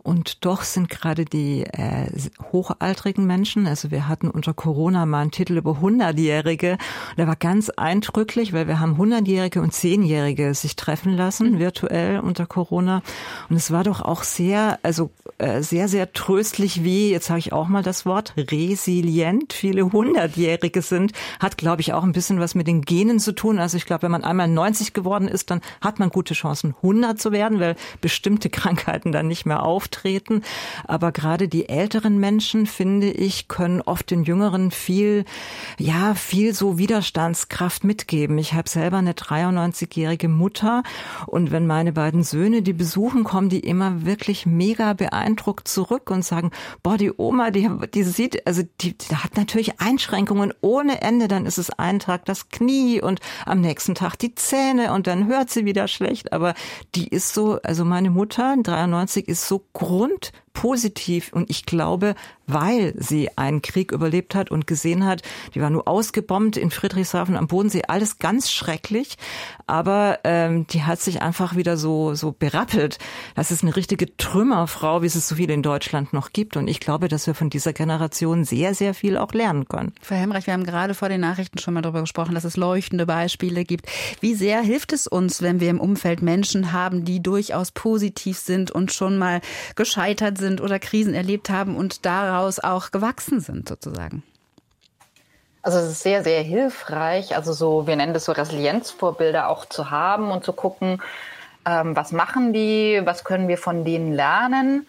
[0.04, 2.08] Und doch sind gerade die äh,
[2.52, 6.78] hochaltrigen Menschen, also wir hatten unter Corona mal einen Titel über Hundertjährige,
[7.18, 11.60] der war ganz eindrücklich, weil wir haben Hundertjährige und Zehnjährige sich treffen lassen, mhm.
[11.60, 13.01] virtuell unter Corona.
[13.49, 17.53] Und es war doch auch sehr, also äh, sehr, sehr tröstlich, wie, jetzt sage ich
[17.53, 22.56] auch mal das Wort, resilient viele Hundertjährige sind, hat, glaube ich, auch ein bisschen was
[22.56, 23.60] mit den Genen zu tun.
[23.60, 27.19] Also ich glaube, wenn man einmal 90 geworden ist, dann hat man gute Chancen, 100
[27.19, 30.43] zu werden, weil bestimmte Krankheiten dann nicht mehr auftreten.
[30.86, 35.25] Aber gerade die älteren Menschen, finde ich, können oft den Jüngeren viel,
[35.77, 38.38] ja, viel so Widerstandskraft mitgeben.
[38.38, 40.84] Ich habe selber eine 93-jährige Mutter
[41.27, 46.26] und wenn meine beiden Söhne die besuchen, kommen die immer wirklich mega beeindruckt zurück und
[46.26, 46.50] sagen,
[46.82, 51.28] boah, die Oma, die, die sieht, also die, die hat natürlich Einschränkungen ohne Ende.
[51.28, 55.28] Dann ist es ein Tag das Knie und am nächsten Tag die Zähne und dann
[55.28, 56.34] hört sie wieder schlecht.
[56.34, 56.56] Aber
[56.96, 59.63] die ist so, also meine Mutter, 93, ist so
[60.63, 62.16] grundpositiv und ich glaube,
[62.48, 65.22] weil sie einen Krieg überlebt hat und gesehen hat,
[65.56, 69.18] die war nur ausgebombt in Friedrichshafen am Bodensee, alles ganz schrecklich,
[69.66, 72.98] aber ähm, die hat sich einfach wieder so so berappelt.
[73.36, 76.68] Das ist eine richtige Trümmerfrau, wie es es so viele in Deutschland noch gibt und
[76.68, 79.94] ich glaube, dass wir von dieser Generation sehr sehr viel auch lernen können.
[80.02, 83.06] Frau Hemreich, wir haben gerade vor den Nachrichten schon mal darüber gesprochen, dass es leuchtende
[83.06, 83.86] Beispiele gibt.
[84.22, 88.72] Wie sehr hilft es uns, wenn wir im Umfeld Menschen haben, die durchaus positiv sind
[88.72, 89.42] und schon mal
[89.76, 94.23] gescheitert sind oder Krisen erlebt haben und daraus auch gewachsen sind, sozusagen.
[95.62, 99.91] Also es ist sehr, sehr hilfreich, also so, wir nennen das so Resilienzvorbilder auch zu
[99.91, 101.01] haben und zu gucken,
[101.65, 104.86] ähm, was machen die, was können wir von denen lernen.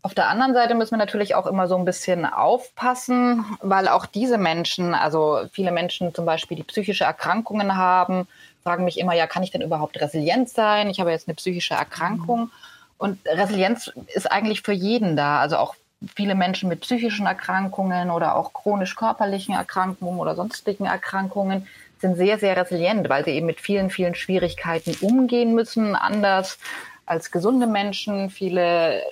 [0.00, 4.06] Auf der anderen Seite müssen wir natürlich auch immer so ein bisschen aufpassen, weil auch
[4.06, 8.26] diese Menschen, also viele Menschen zum Beispiel, die psychische Erkrankungen haben,
[8.62, 10.88] fragen mich immer, ja, kann ich denn überhaupt resilient sein?
[10.88, 12.50] Ich habe jetzt eine psychische Erkrankung.
[12.98, 15.74] Und Resilienz ist eigentlich für jeden da, also auch
[16.14, 21.66] viele Menschen mit psychischen Erkrankungen oder auch chronisch körperlichen Erkrankungen oder sonstigen Erkrankungen
[22.00, 26.58] sind sehr, sehr resilient, weil sie eben mit vielen, vielen Schwierigkeiten umgehen müssen, anders
[27.06, 29.02] als gesunde Menschen viele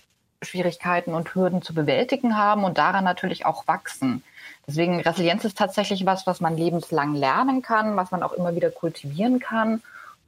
[0.43, 4.23] Schwierigkeiten und Hürden zu bewältigen haben und daran natürlich auch wachsen.
[4.67, 8.71] Deswegen Resilienz ist tatsächlich was, was man lebenslang lernen kann, was man auch immer wieder
[8.71, 9.83] kultivieren kann.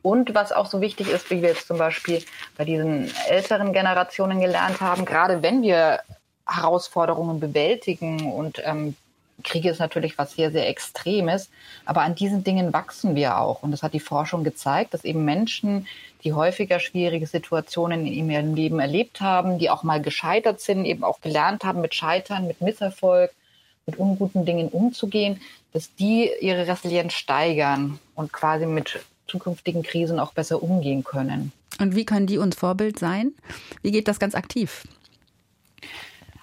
[0.04, 2.22] Und was auch so wichtig ist, wie wir jetzt zum Beispiel
[2.58, 6.00] bei diesen älteren Generationen gelernt haben, gerade wenn wir
[6.46, 8.96] Herausforderungen bewältigen und ähm,
[9.42, 11.48] Kriege ist natürlich was sehr, sehr Extremes,
[11.86, 13.62] aber an diesen Dingen wachsen wir auch.
[13.62, 15.86] Und das hat die Forschung gezeigt, dass eben Menschen,
[16.22, 21.02] die häufiger schwierige Situationen in ihrem Leben erlebt haben, die auch mal gescheitert sind, eben
[21.02, 23.30] auch gelernt haben, mit Scheitern, mit Misserfolg,
[23.86, 25.40] mit unguten Dingen umzugehen,
[25.72, 31.52] dass die ihre Resilienz steigern und quasi mit zukünftigen Krisen auch besser umgehen können.
[31.80, 33.32] Und wie können die uns Vorbild sein?
[33.82, 34.84] Wie geht das ganz aktiv?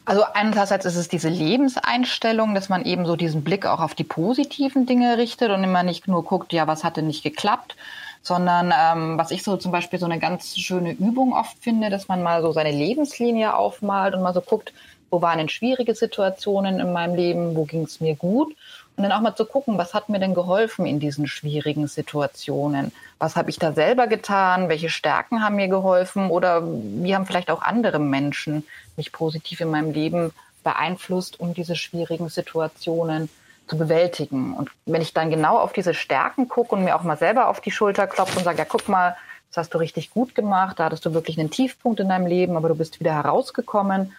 [0.04, 4.04] Also einerseits ist es diese Lebenseinstellung, dass man eben so diesen Blick auch auf die
[4.04, 7.76] positiven Dinge richtet und immer nicht nur guckt, ja, was hat denn nicht geklappt,
[8.24, 12.08] sondern ähm, was ich so zum Beispiel so eine ganz schöne Übung oft finde, dass
[12.08, 14.74] man mal so seine Lebenslinie aufmalt und mal so guckt,
[15.12, 18.56] wo waren denn schwierige Situationen in meinem Leben, wo ging es mir gut
[18.98, 22.92] und dann auch mal zu gucken, was hat mir denn geholfen in diesen schwierigen Situationen?
[23.20, 24.70] Was habe ich da selber getan?
[24.70, 26.30] Welche Stärken haben mir geholfen?
[26.30, 28.64] Oder wie haben vielleicht auch andere Menschen
[28.98, 30.32] mich positiv in meinem Leben
[30.64, 33.30] beeinflusst, um diese schwierigen Situationen
[33.68, 34.54] zu bewältigen?
[34.54, 37.62] Und wenn ich dann genau auf diese Stärken gucke und mir auch mal selber auf
[37.62, 39.16] die Schulter klopfe und sage, ja, guck mal,
[39.50, 42.56] das hast du richtig gut gemacht, da hattest du wirklich einen Tiefpunkt in deinem Leben,
[42.56, 44.14] aber du bist wieder herausgekommen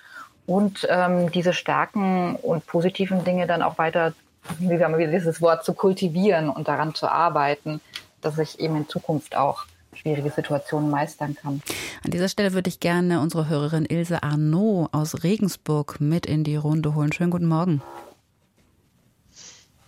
[0.46, 4.12] und ähm, diese Stärken und positiven Dinge dann auch weiter
[4.58, 7.80] wie wir, dieses Wort zu kultivieren und daran zu arbeiten,
[8.20, 11.62] dass ich eben in Zukunft auch schwierige Situationen meistern kann.
[12.04, 16.56] An dieser Stelle würde ich gerne unsere Hörerin Ilse Arnaud aus Regensburg mit in die
[16.56, 17.12] Runde holen.
[17.12, 17.82] Schönen guten Morgen.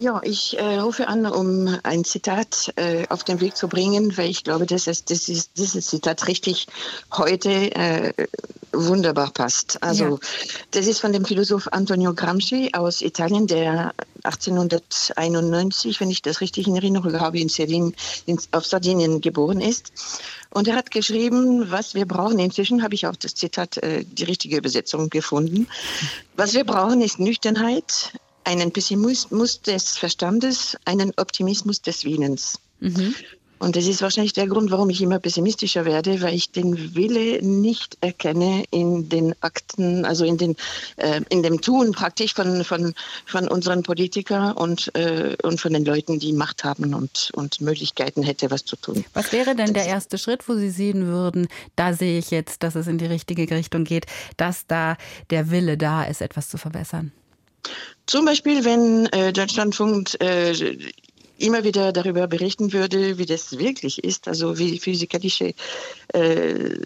[0.04, 4.28] Ja, ich äh, rufe an, um ein Zitat äh, auf den Weg zu bringen, weil
[4.28, 6.66] ich glaube, dass es, das ist, dieses Zitat richtig
[7.10, 8.12] heute äh,
[8.74, 9.82] wunderbar passt.
[9.82, 10.18] Also ja.
[10.72, 16.66] das ist von dem Philosoph Antonio Gramsci aus Italien, der 1891, wenn ich das richtig
[16.66, 19.90] in Erinnerung habe, in Sardinien, in, auf Sardinien geboren ist.
[20.50, 22.38] Und er hat geschrieben, was wir brauchen.
[22.38, 25.66] Inzwischen habe ich auch das Zitat, äh, die richtige Übersetzung gefunden.
[26.36, 28.12] Was wir brauchen, ist Nüchternheit,
[28.44, 32.58] einen Pessimismus des Verstandes, einen Optimismus des Willens.
[32.80, 33.14] Mhm.
[33.64, 37.42] Und das ist wahrscheinlich der Grund, warum ich immer pessimistischer werde, weil ich den Wille
[37.42, 40.56] nicht erkenne in den Akten, also in, den,
[40.96, 42.92] äh, in dem Tun praktisch von, von,
[43.24, 48.22] von unseren Politikern und, äh, und von den Leuten, die Macht haben und, und Möglichkeiten
[48.22, 49.04] hätte, was zu tun.
[49.14, 52.74] Was wäre denn der erste Schritt, wo Sie sehen würden, da sehe ich jetzt, dass
[52.74, 54.04] es in die richtige Richtung geht,
[54.36, 54.98] dass da
[55.30, 57.12] der Wille da ist, etwas zu verbessern?
[58.06, 60.52] Zum Beispiel, wenn äh, Deutschlandfunk äh,
[61.38, 65.54] immer wieder darüber berichten würde, wie das wirklich ist, also wie physikalische
[66.08, 66.78] äh,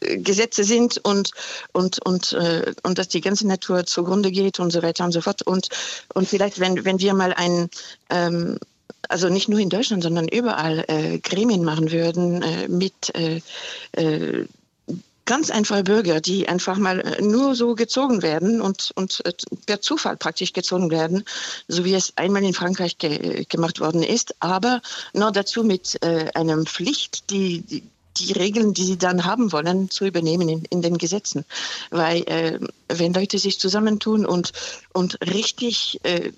[0.00, 1.32] Gesetze sind und,
[1.72, 5.20] und, und, äh, und dass die ganze Natur zugrunde geht und so weiter und so
[5.20, 5.42] fort.
[5.42, 5.68] Und,
[6.14, 7.68] und vielleicht, wenn, wenn wir mal ein
[8.08, 8.58] ähm,
[9.08, 13.40] also nicht nur in Deutschland, sondern überall äh, Gremien machen würden äh, mit äh,
[13.92, 14.46] äh,
[15.30, 19.32] ganz einfache Bürger, die einfach mal äh, nur so gezogen werden und, und äh,
[19.64, 21.22] per Zufall praktisch gezogen werden,
[21.68, 26.30] so wie es einmal in Frankreich ge gemacht worden ist, aber noch dazu mit äh,
[26.34, 27.84] einer Pflicht, die, die
[28.16, 31.44] die Regeln, die sie dann haben wollen, zu übernehmen in, in den Gesetzen.
[31.90, 34.52] Weil äh, wenn Leute sich zusammentun und,
[34.92, 36.32] und richtig äh,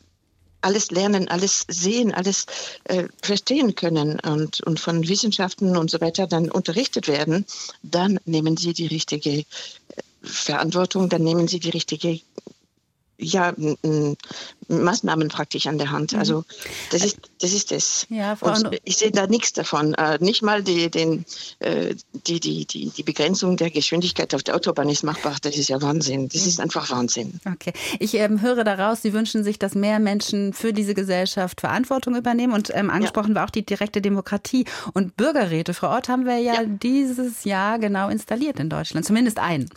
[0.62, 2.46] alles lernen, alles sehen, alles
[2.84, 7.44] äh, verstehen können und, und von Wissenschaften und so weiter dann unterrichtet werden,
[7.82, 9.44] dann nehmen sie die richtige äh,
[10.22, 12.20] Verantwortung, dann nehmen sie die richtige
[13.18, 13.54] ja,
[14.80, 16.12] Maßnahmen praktisch an der Hand.
[16.12, 16.18] Mhm.
[16.18, 16.44] Also
[16.90, 17.52] das ist das.
[17.52, 18.06] Ist das.
[18.08, 19.94] Ja, Frau und ich sehe da nichts davon.
[19.94, 21.24] Äh, nicht mal die, den,
[21.58, 21.94] äh,
[22.26, 25.36] die, die, die, die Begrenzung der Geschwindigkeit auf der Autobahn ist machbar.
[25.42, 26.28] Das ist ja Wahnsinn.
[26.28, 27.40] Das ist einfach Wahnsinn.
[27.44, 27.72] Okay.
[27.98, 32.52] Ich ähm, höre daraus, Sie wünschen sich, dass mehr Menschen für diese Gesellschaft Verantwortung übernehmen.
[32.52, 33.36] Und ähm, angesprochen ja.
[33.36, 34.64] war auch die direkte Demokratie.
[34.92, 36.64] Und Bürgerräte, Frau Ort, haben wir ja, ja.
[36.64, 39.04] dieses Jahr genau installiert in Deutschland.
[39.04, 39.68] Zumindest einen.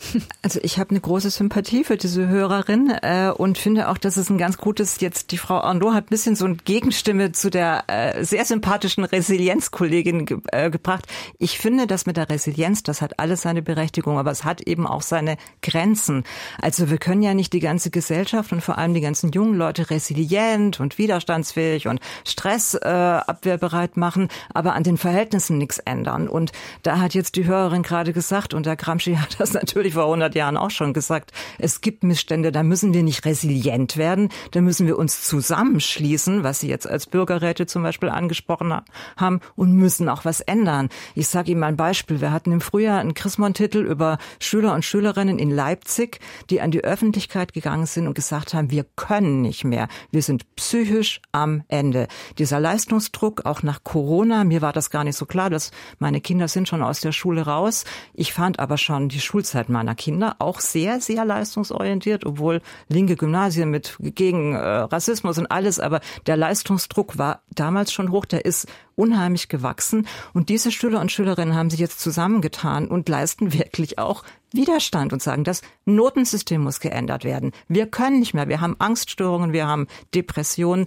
[0.42, 4.30] Also ich habe eine große Sympathie für diese Hörerin äh, und finde auch, dass es
[4.30, 7.84] ein ganz gutes, jetzt die Frau Arnaud hat ein bisschen so eine Gegenstimme zu der
[7.88, 11.06] äh, sehr sympathischen Resilienzkollegin ge äh, gebracht.
[11.38, 14.86] Ich finde, dass mit der Resilienz, das hat alles seine Berechtigung, aber es hat eben
[14.86, 16.24] auch seine Grenzen.
[16.60, 19.90] Also wir können ja nicht die ganze Gesellschaft und vor allem die ganzen jungen Leute
[19.90, 26.28] resilient und widerstandsfähig und stressabwehrbereit äh, machen, aber an den Verhältnissen nichts ändern.
[26.28, 30.04] Und da hat jetzt die Hörerin gerade gesagt, und der Gramsci hat das natürlich vor
[30.04, 34.60] 100 Jahren auch schon gesagt, es gibt Missstände, da müssen wir nicht resilient werden, da
[34.60, 38.74] müssen wir uns zusammenschließen, was Sie jetzt als Bürgerräte zum Beispiel angesprochen
[39.16, 40.90] haben, und müssen auch was ändern.
[41.14, 42.20] Ich sage Ihnen mal ein Beispiel.
[42.20, 46.84] Wir hatten im Frühjahr einen Chrismon-Titel über Schüler und Schülerinnen in Leipzig, die an die
[46.84, 49.88] Öffentlichkeit gegangen sind und gesagt haben, wir können nicht mehr.
[50.10, 52.08] Wir sind psychisch am Ende.
[52.38, 56.48] Dieser Leistungsdruck, auch nach Corona, mir war das gar nicht so klar, dass meine Kinder
[56.48, 57.84] sind schon aus der Schule raus.
[58.12, 63.70] Ich fand aber schon die Schulzeit meiner Kinder auch sehr, sehr leistungsorientiert, obwohl linke Gymnasien
[63.70, 69.48] mit gegen Rassismus und alles, aber der Leistungsdruck war damals schon hoch, der ist unheimlich
[69.48, 70.06] gewachsen.
[70.32, 75.22] Und diese Schüler und Schülerinnen haben sich jetzt zusammengetan und leisten wirklich auch Widerstand und
[75.22, 77.52] sagen, das Notensystem muss geändert werden.
[77.68, 78.48] Wir können nicht mehr.
[78.48, 80.86] Wir haben Angststörungen, wir haben Depressionen.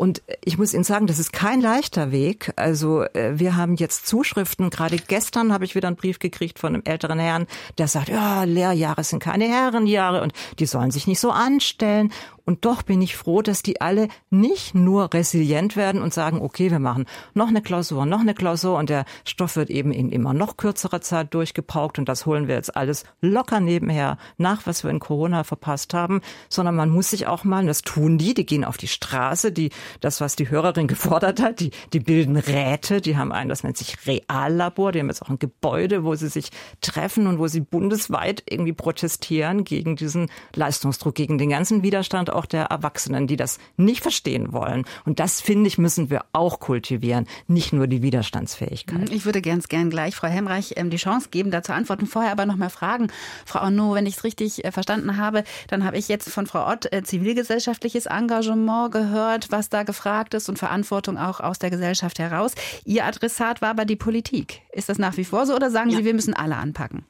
[0.00, 2.54] Und ich muss Ihnen sagen, das ist kein leichter Weg.
[2.56, 4.70] Also äh, wir haben jetzt Zuschriften.
[4.70, 8.44] Gerade gestern habe ich wieder einen Brief gekriegt von einem älteren Herrn, der sagt, ja,
[8.44, 12.10] Lehrjahre sind keine Herrenjahre und die sollen sich nicht so anstellen.
[12.50, 16.70] Und doch bin ich froh, dass die alle nicht nur resilient werden und sagen, okay,
[16.70, 20.34] wir machen noch eine Klausur, noch eine Klausur und der Stoff wird eben in immer
[20.34, 24.90] noch kürzerer Zeit durchgepaukt und das holen wir jetzt alles locker nebenher nach, was wir
[24.90, 28.64] in Corona verpasst haben, sondern man muss sich auch mal, das tun die, die gehen
[28.64, 33.16] auf die Straße, die, das, was die Hörerin gefordert hat, die, die bilden Räte, die
[33.16, 36.50] haben einen, das nennt sich Reallabor, die haben jetzt auch ein Gebäude, wo sie sich
[36.80, 42.46] treffen und wo sie bundesweit irgendwie protestieren gegen diesen Leistungsdruck, gegen den ganzen Widerstand auch
[42.46, 44.84] der Erwachsenen, die das nicht verstehen wollen.
[45.04, 49.10] Und das, finde ich, müssen wir auch kultivieren, nicht nur die Widerstandsfähigkeit.
[49.10, 52.06] Ich würde ganz gern gleich Frau Hemreich ähm, die Chance geben, da zu antworten.
[52.06, 53.08] Vorher aber noch mal fragen,
[53.44, 56.70] Frau Arnaud, wenn ich es richtig äh, verstanden habe, dann habe ich jetzt von Frau
[56.70, 62.18] Ott äh, zivilgesellschaftliches Engagement gehört, was da gefragt ist und Verantwortung auch aus der Gesellschaft
[62.18, 62.52] heraus.
[62.84, 64.62] Ihr Adressat war aber die Politik.
[64.72, 65.98] Ist das nach wie vor so oder sagen ja.
[65.98, 67.04] Sie, wir müssen alle anpacken?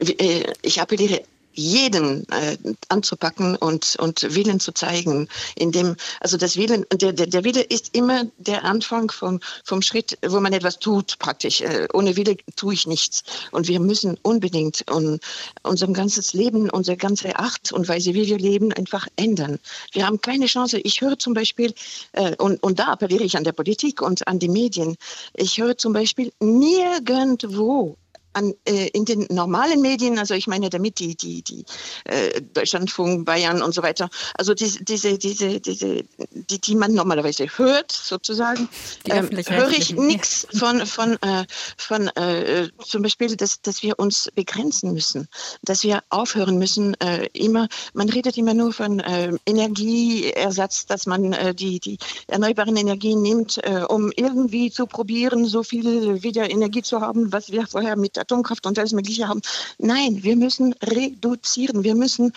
[0.00, 1.22] Äh, ich appelliere
[1.52, 2.56] jeden äh,
[2.88, 5.28] anzupacken und, und Willen zu zeigen.
[5.56, 9.82] In dem, also das Willen, der, der, der Wille ist immer der Anfang vom, vom
[9.82, 11.60] Schritt, wo man etwas tut, praktisch.
[11.60, 13.22] Äh, ohne Wille tue ich nichts.
[13.50, 15.18] Und wir müssen unbedingt un,
[15.62, 19.58] unser ganzes Leben, unsere ganze Art und Weise, wie wir leben, einfach ändern.
[19.92, 20.78] Wir haben keine Chance.
[20.78, 21.74] Ich höre zum Beispiel,
[22.12, 24.96] äh, und, und da appelliere ich an der Politik und an die Medien,
[25.34, 27.96] ich höre zum Beispiel nirgendwo
[28.38, 31.64] an, äh, in den normalen Medien, also ich meine damit die, die, die
[32.04, 37.46] äh, Deutschlandfunk, Bayern und so weiter, also diese, diese, diese, diese die, die man normalerweise
[37.56, 38.68] hört, sozusagen,
[39.06, 41.44] ähm, höre ich nichts von, von, äh,
[41.76, 45.28] von äh, zum Beispiel, dass, dass wir uns begrenzen müssen,
[45.62, 51.36] dass wir aufhören müssen, äh, immer, man redet immer nur von äh, Energieersatz, dass man
[51.54, 57.32] die, die erneuerbaren Energien nimmt, um irgendwie zu probieren, so viel wieder Energie zu haben,
[57.32, 59.40] was wir vorher mit Atomkraft und alles Mögliche haben.
[59.78, 61.84] Nein, wir müssen reduzieren.
[61.84, 62.32] Wir müssen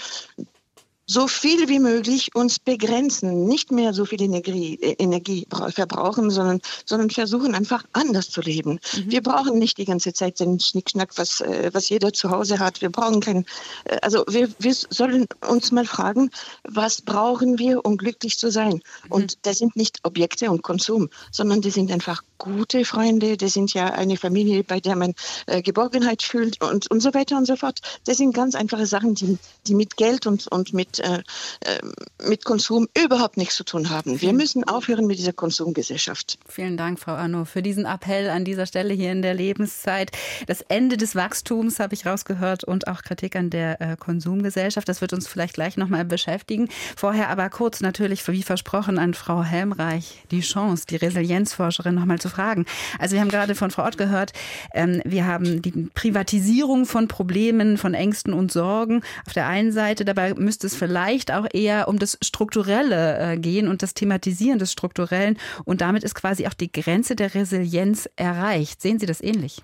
[1.12, 6.62] so viel wie möglich uns begrenzen, nicht mehr so viel Energie, äh, Energie verbrauchen, sondern,
[6.86, 8.80] sondern versuchen einfach anders zu leben.
[8.96, 9.12] Mhm.
[9.12, 12.82] Wir brauchen nicht die ganze Zeit den Schnickschnack, was, äh, was jeder zu Hause hat.
[12.82, 13.46] Wir brauchen keinen,
[13.86, 16.30] äh, also wir, wir sollen uns mal fragen,
[16.64, 18.76] was brauchen wir, um glücklich zu sein?
[18.76, 19.12] Mhm.
[19.12, 23.74] Und das sind nicht Objekte und Konsum, sondern die sind einfach gute Freunde, das sind
[23.74, 25.14] ja eine Familie, bei der man
[25.46, 27.80] äh, Geborgenheit fühlt und, und so weiter und so fort.
[28.06, 31.22] Das sind ganz einfache Sachen, die, die mit Geld und, und mit äh,
[31.62, 31.80] äh,
[32.28, 34.22] mit Konsum überhaupt nichts zu tun haben.
[34.22, 36.40] Wir müssen aufhören mit dieser Konsumgesellschaft.
[36.48, 40.12] Vielen Dank, Frau Arno, für diesen Appell an dieser Stelle hier in der Lebenszeit.
[40.48, 44.88] Das Ende des Wachstums habe ich rausgehört und auch Kritik an der äh, Konsumgesellschaft.
[44.88, 46.70] Das wird uns vielleicht gleich nochmal beschäftigen.
[46.96, 52.30] Vorher aber kurz natürlich, wie versprochen, an Frau Helmreich die Chance, die Resilienzforscherin, nochmal zu
[52.32, 52.66] fragen.
[53.00, 54.34] Also wir haben gerade von Frau Ott gehört,
[54.74, 60.06] ähm, wir haben die Privatisierung von Problemen, von Ängsten und Sorgen auf der einen Seite.
[60.06, 64.72] Dabei müsste es vielleicht auch eher um das Strukturelle äh, gehen und das Thematisieren des
[64.72, 65.38] Strukturellen.
[65.66, 68.82] Und damit ist quasi auch die Grenze der Resilienz erreicht.
[68.82, 69.62] Sehen Sie das ähnlich?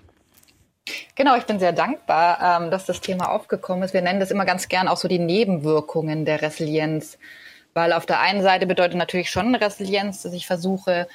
[1.14, 3.94] Genau, ich bin sehr dankbar, ähm, dass das Thema aufgekommen ist.
[3.94, 7.18] Wir nennen das immer ganz gern auch so die Nebenwirkungen der Resilienz.
[7.74, 11.06] Weil auf der einen Seite bedeutet natürlich schon Resilienz, dass ich versuche,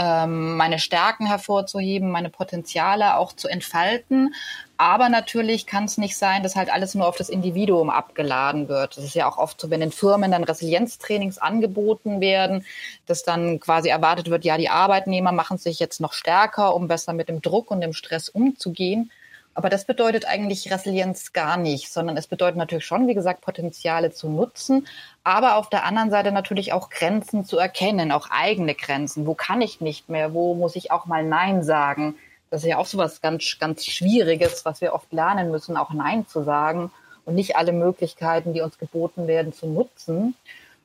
[0.00, 4.34] ähm, meine Stärken hervorzuheben, meine Potenziale auch zu entfalten.
[4.78, 8.96] Aber natürlich kann es nicht sein, dass halt alles nur auf das Individuum abgeladen wird.
[8.96, 12.64] Das ist ja auch oft so, wenn in Firmen dann Resilienztrainings angeboten werden,
[13.04, 17.12] dass dann quasi erwartet wird, ja, die Arbeitnehmer machen sich jetzt noch stärker, um besser
[17.12, 19.10] mit dem Druck und dem Stress umzugehen.
[19.54, 24.12] Aber das bedeutet eigentlich Resilienz gar nicht, sondern es bedeutet natürlich schon, wie gesagt, Potenziale
[24.12, 24.86] zu nutzen,
[25.24, 29.26] aber auf der anderen Seite natürlich auch Grenzen zu erkennen, auch eigene Grenzen.
[29.26, 30.32] Wo kann ich nicht mehr?
[30.34, 32.14] Wo muss ich auch mal Nein sagen?
[32.50, 35.92] Das ist ja auch so was ganz, ganz Schwieriges, was wir oft lernen müssen, auch
[35.92, 36.90] Nein zu sagen
[37.24, 40.34] und nicht alle Möglichkeiten, die uns geboten werden, zu nutzen.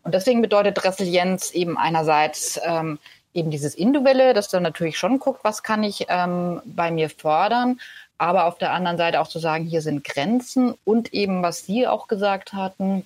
[0.03, 2.99] Und deswegen bedeutet Resilienz eben einerseits ähm,
[3.33, 7.79] eben dieses Individuelle, dass du natürlich schon guckt, was kann ich ähm, bei mir fördern,
[8.17, 11.87] aber auf der anderen Seite auch zu sagen, hier sind Grenzen und eben, was Sie
[11.87, 13.05] auch gesagt hatten,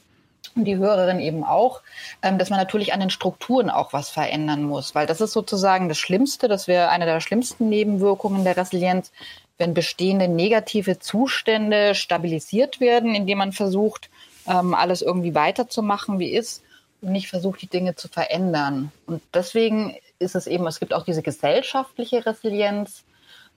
[0.56, 1.82] und die Hörerin eben auch,
[2.22, 5.90] ähm, dass man natürlich an den Strukturen auch was verändern muss, weil das ist sozusagen
[5.90, 9.12] das Schlimmste, das wäre eine der schlimmsten Nebenwirkungen der Resilienz,
[9.58, 14.10] wenn bestehende negative Zustände stabilisiert werden, indem man versucht,
[14.48, 16.64] ähm, alles irgendwie weiterzumachen, wie ist,
[17.02, 18.92] und nicht versucht, die Dinge zu verändern.
[19.06, 23.04] Und deswegen ist es eben, es gibt auch diese gesellschaftliche Resilienz,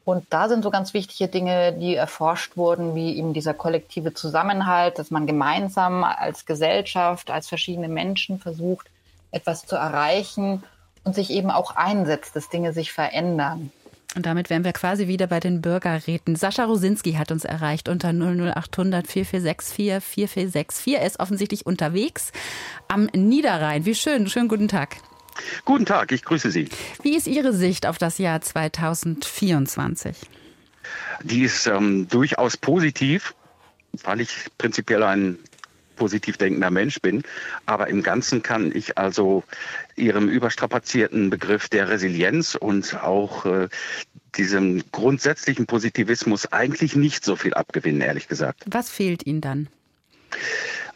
[0.05, 4.99] und da sind so ganz wichtige Dinge, die erforscht wurden, wie eben dieser kollektive Zusammenhalt,
[4.99, 8.89] dass man gemeinsam als Gesellschaft, als verschiedene Menschen versucht,
[9.31, 10.65] etwas zu erreichen
[11.05, 13.71] und sich eben auch einsetzt, dass Dinge sich verändern.
[14.15, 16.37] Und damit wären wir quasi wieder bei den Bürgerräten.
[16.37, 19.75] Sascha Rosinski hat uns erreicht unter 00800 4464
[20.05, 20.95] 4464.
[20.95, 22.33] Er ist offensichtlich unterwegs
[22.89, 23.87] am Niederrhein.
[23.87, 24.27] Wie schön.
[24.27, 24.97] Schönen guten Tag.
[25.65, 26.69] Guten Tag, ich grüße Sie.
[27.03, 30.17] Wie ist Ihre Sicht auf das Jahr 2024?
[31.23, 33.35] Die ist ähm, durchaus positiv,
[34.03, 35.39] weil ich prinzipiell ein
[35.97, 37.23] positiv denkender Mensch bin.
[37.67, 39.45] Aber im Ganzen kann ich also
[39.95, 43.69] Ihrem überstrapazierten Begriff der Resilienz und auch äh,
[44.35, 48.65] diesem grundsätzlichen Positivismus eigentlich nicht so viel abgewinnen, ehrlich gesagt.
[48.67, 49.69] Was fehlt Ihnen dann?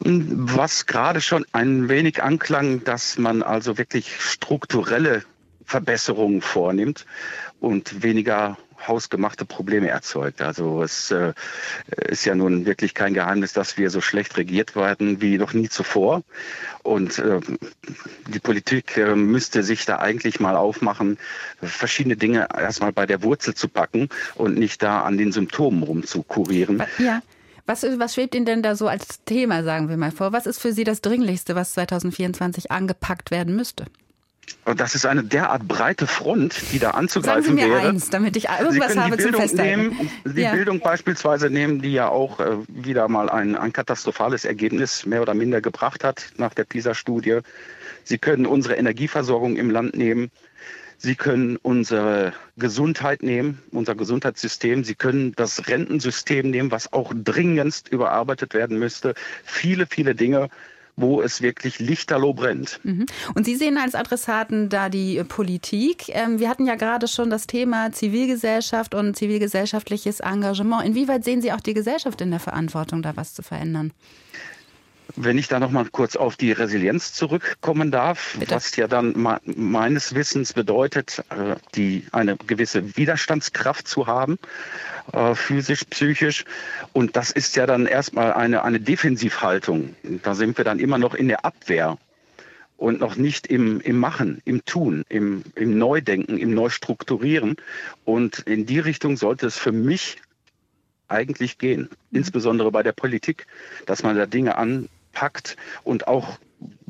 [0.00, 5.22] Was gerade schon ein wenig anklang, dass man also wirklich strukturelle
[5.64, 7.06] Verbesserungen vornimmt
[7.60, 10.42] und weniger hausgemachte Probleme erzeugt.
[10.42, 11.32] Also es äh,
[12.08, 15.68] ist ja nun wirklich kein Geheimnis, dass wir so schlecht regiert werden wie noch nie
[15.68, 16.22] zuvor.
[16.82, 17.40] Und äh,
[18.28, 21.18] die Politik äh, müsste sich da eigentlich mal aufmachen,
[21.62, 26.82] verschiedene Dinge erstmal bei der Wurzel zu packen und nicht da an den Symptomen rumzukurieren.
[26.98, 27.22] Ja.
[27.66, 30.32] Was, was schwebt Ihnen denn da so als Thema, sagen wir mal vor?
[30.32, 33.86] Was ist für Sie das Dringlichste, was 2024 angepackt werden müsste?
[34.76, 37.88] Das ist eine derart breite Front, die da anzugreifen Sagen Sie mir wäre.
[37.88, 39.88] eins, damit ich irgendwas habe zum Festhalten.
[39.88, 40.52] Nehmen, die ja.
[40.52, 45.34] Bildung beispielsweise nehmen, die ja auch äh, wieder mal ein, ein katastrophales Ergebnis mehr oder
[45.34, 47.40] minder gebracht hat nach der PISA-Studie.
[48.04, 50.30] Sie können unsere Energieversorgung im Land nehmen.
[50.98, 54.84] Sie können unsere Gesundheit nehmen, unser Gesundheitssystem.
[54.84, 59.14] Sie können das Rentensystem nehmen, was auch dringendst überarbeitet werden müsste.
[59.44, 60.48] Viele, viele Dinge,
[60.96, 62.80] wo es wirklich lichterloh brennt.
[62.82, 63.06] Mhm.
[63.34, 66.08] Und Sie sehen als Adressaten da die Politik.
[66.08, 70.86] Ähm, wir hatten ja gerade schon das Thema Zivilgesellschaft und zivilgesellschaftliches Engagement.
[70.86, 73.92] Inwieweit sehen Sie auch die Gesellschaft in der Verantwortung, da was zu verändern?
[75.14, 78.54] Wenn ich da noch mal kurz auf die Resilienz zurückkommen darf, Bitte.
[78.54, 84.38] was ja dann meines Wissens bedeutet, äh, die eine gewisse Widerstandskraft zu haben,
[85.12, 86.44] äh, physisch, psychisch.
[86.92, 89.94] Und das ist ja dann erstmal eine, eine Defensivhaltung.
[90.22, 91.98] Da sind wir dann immer noch in der Abwehr
[92.76, 97.56] und noch nicht im, im Machen, im Tun, im, im Neudenken, im Neustrukturieren.
[98.04, 100.18] Und in die Richtung sollte es für mich
[101.08, 102.18] eigentlich gehen, mhm.
[102.18, 103.46] insbesondere bei der Politik,
[103.86, 106.38] dass man da Dinge an, packt und auch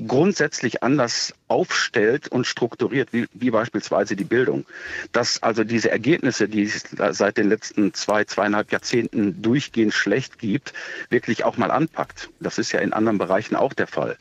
[0.05, 4.65] grundsätzlich anders aufstellt und strukturiert, wie, wie beispielsweise die Bildung.
[5.13, 10.73] Dass also diese Ergebnisse, die es seit den letzten zwei, zweieinhalb Jahrzehnten durchgehend schlecht gibt,
[11.11, 12.31] wirklich auch mal anpackt.
[12.41, 14.17] Das ist ja in anderen Bereichen auch der Fall.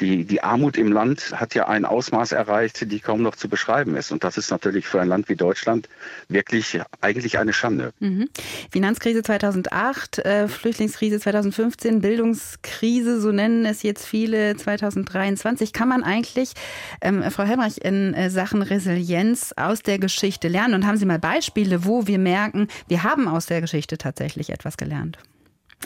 [0.00, 3.96] Die, die Armut im Land hat ja ein Ausmaß erreicht, die kaum noch zu beschreiben
[3.96, 4.10] ist.
[4.10, 5.88] Und das ist natürlich für ein Land wie Deutschland
[6.28, 7.92] wirklich eigentlich eine Schande.
[8.00, 8.28] Mhm.
[8.70, 15.72] Finanzkrise 2008, äh, Flüchtlingskrise 2015, Bildungskrise, so nennen es jetzt viele 2020 2023.
[15.72, 16.53] Kann man eigentlich,
[17.00, 20.74] ähm, Frau Helmreich, in äh, Sachen Resilienz aus der Geschichte lernen?
[20.74, 24.76] Und haben Sie mal Beispiele, wo wir merken, wir haben aus der Geschichte tatsächlich etwas
[24.76, 25.18] gelernt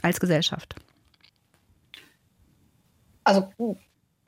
[0.03, 0.75] als Gesellschaft?
[3.25, 3.49] Also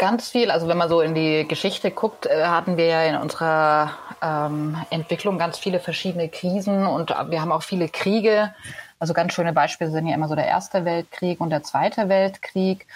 [0.01, 0.51] Ganz viel.
[0.51, 3.91] Also wenn man so in die Geschichte guckt, äh, hatten wir ja in unserer
[4.23, 8.55] ähm, Entwicklung ganz viele verschiedene Krisen und wir haben auch viele Kriege.
[8.99, 12.87] Also ganz schöne Beispiele sind ja immer so der Erste Weltkrieg und der Zweite Weltkrieg,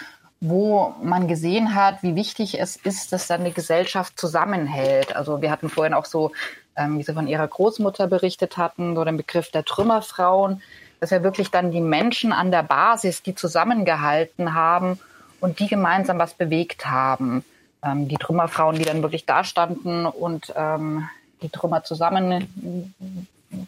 [0.49, 5.15] wo man gesehen hat, wie wichtig es ist, dass dann die Gesellschaft zusammenhält.
[5.15, 6.31] Also wir hatten vorhin auch so,
[6.75, 10.61] ähm, wie Sie von Ihrer Großmutter berichtet hatten, so den Begriff der Trümmerfrauen,
[10.99, 14.99] dass ja wirklich dann die Menschen an der Basis, die zusammengehalten haben,
[15.45, 17.43] und die gemeinsam was bewegt haben.
[17.83, 21.07] Ähm, die Trümmerfrauen, die dann wirklich da standen und ähm,
[21.41, 22.93] die Trümmer zusammen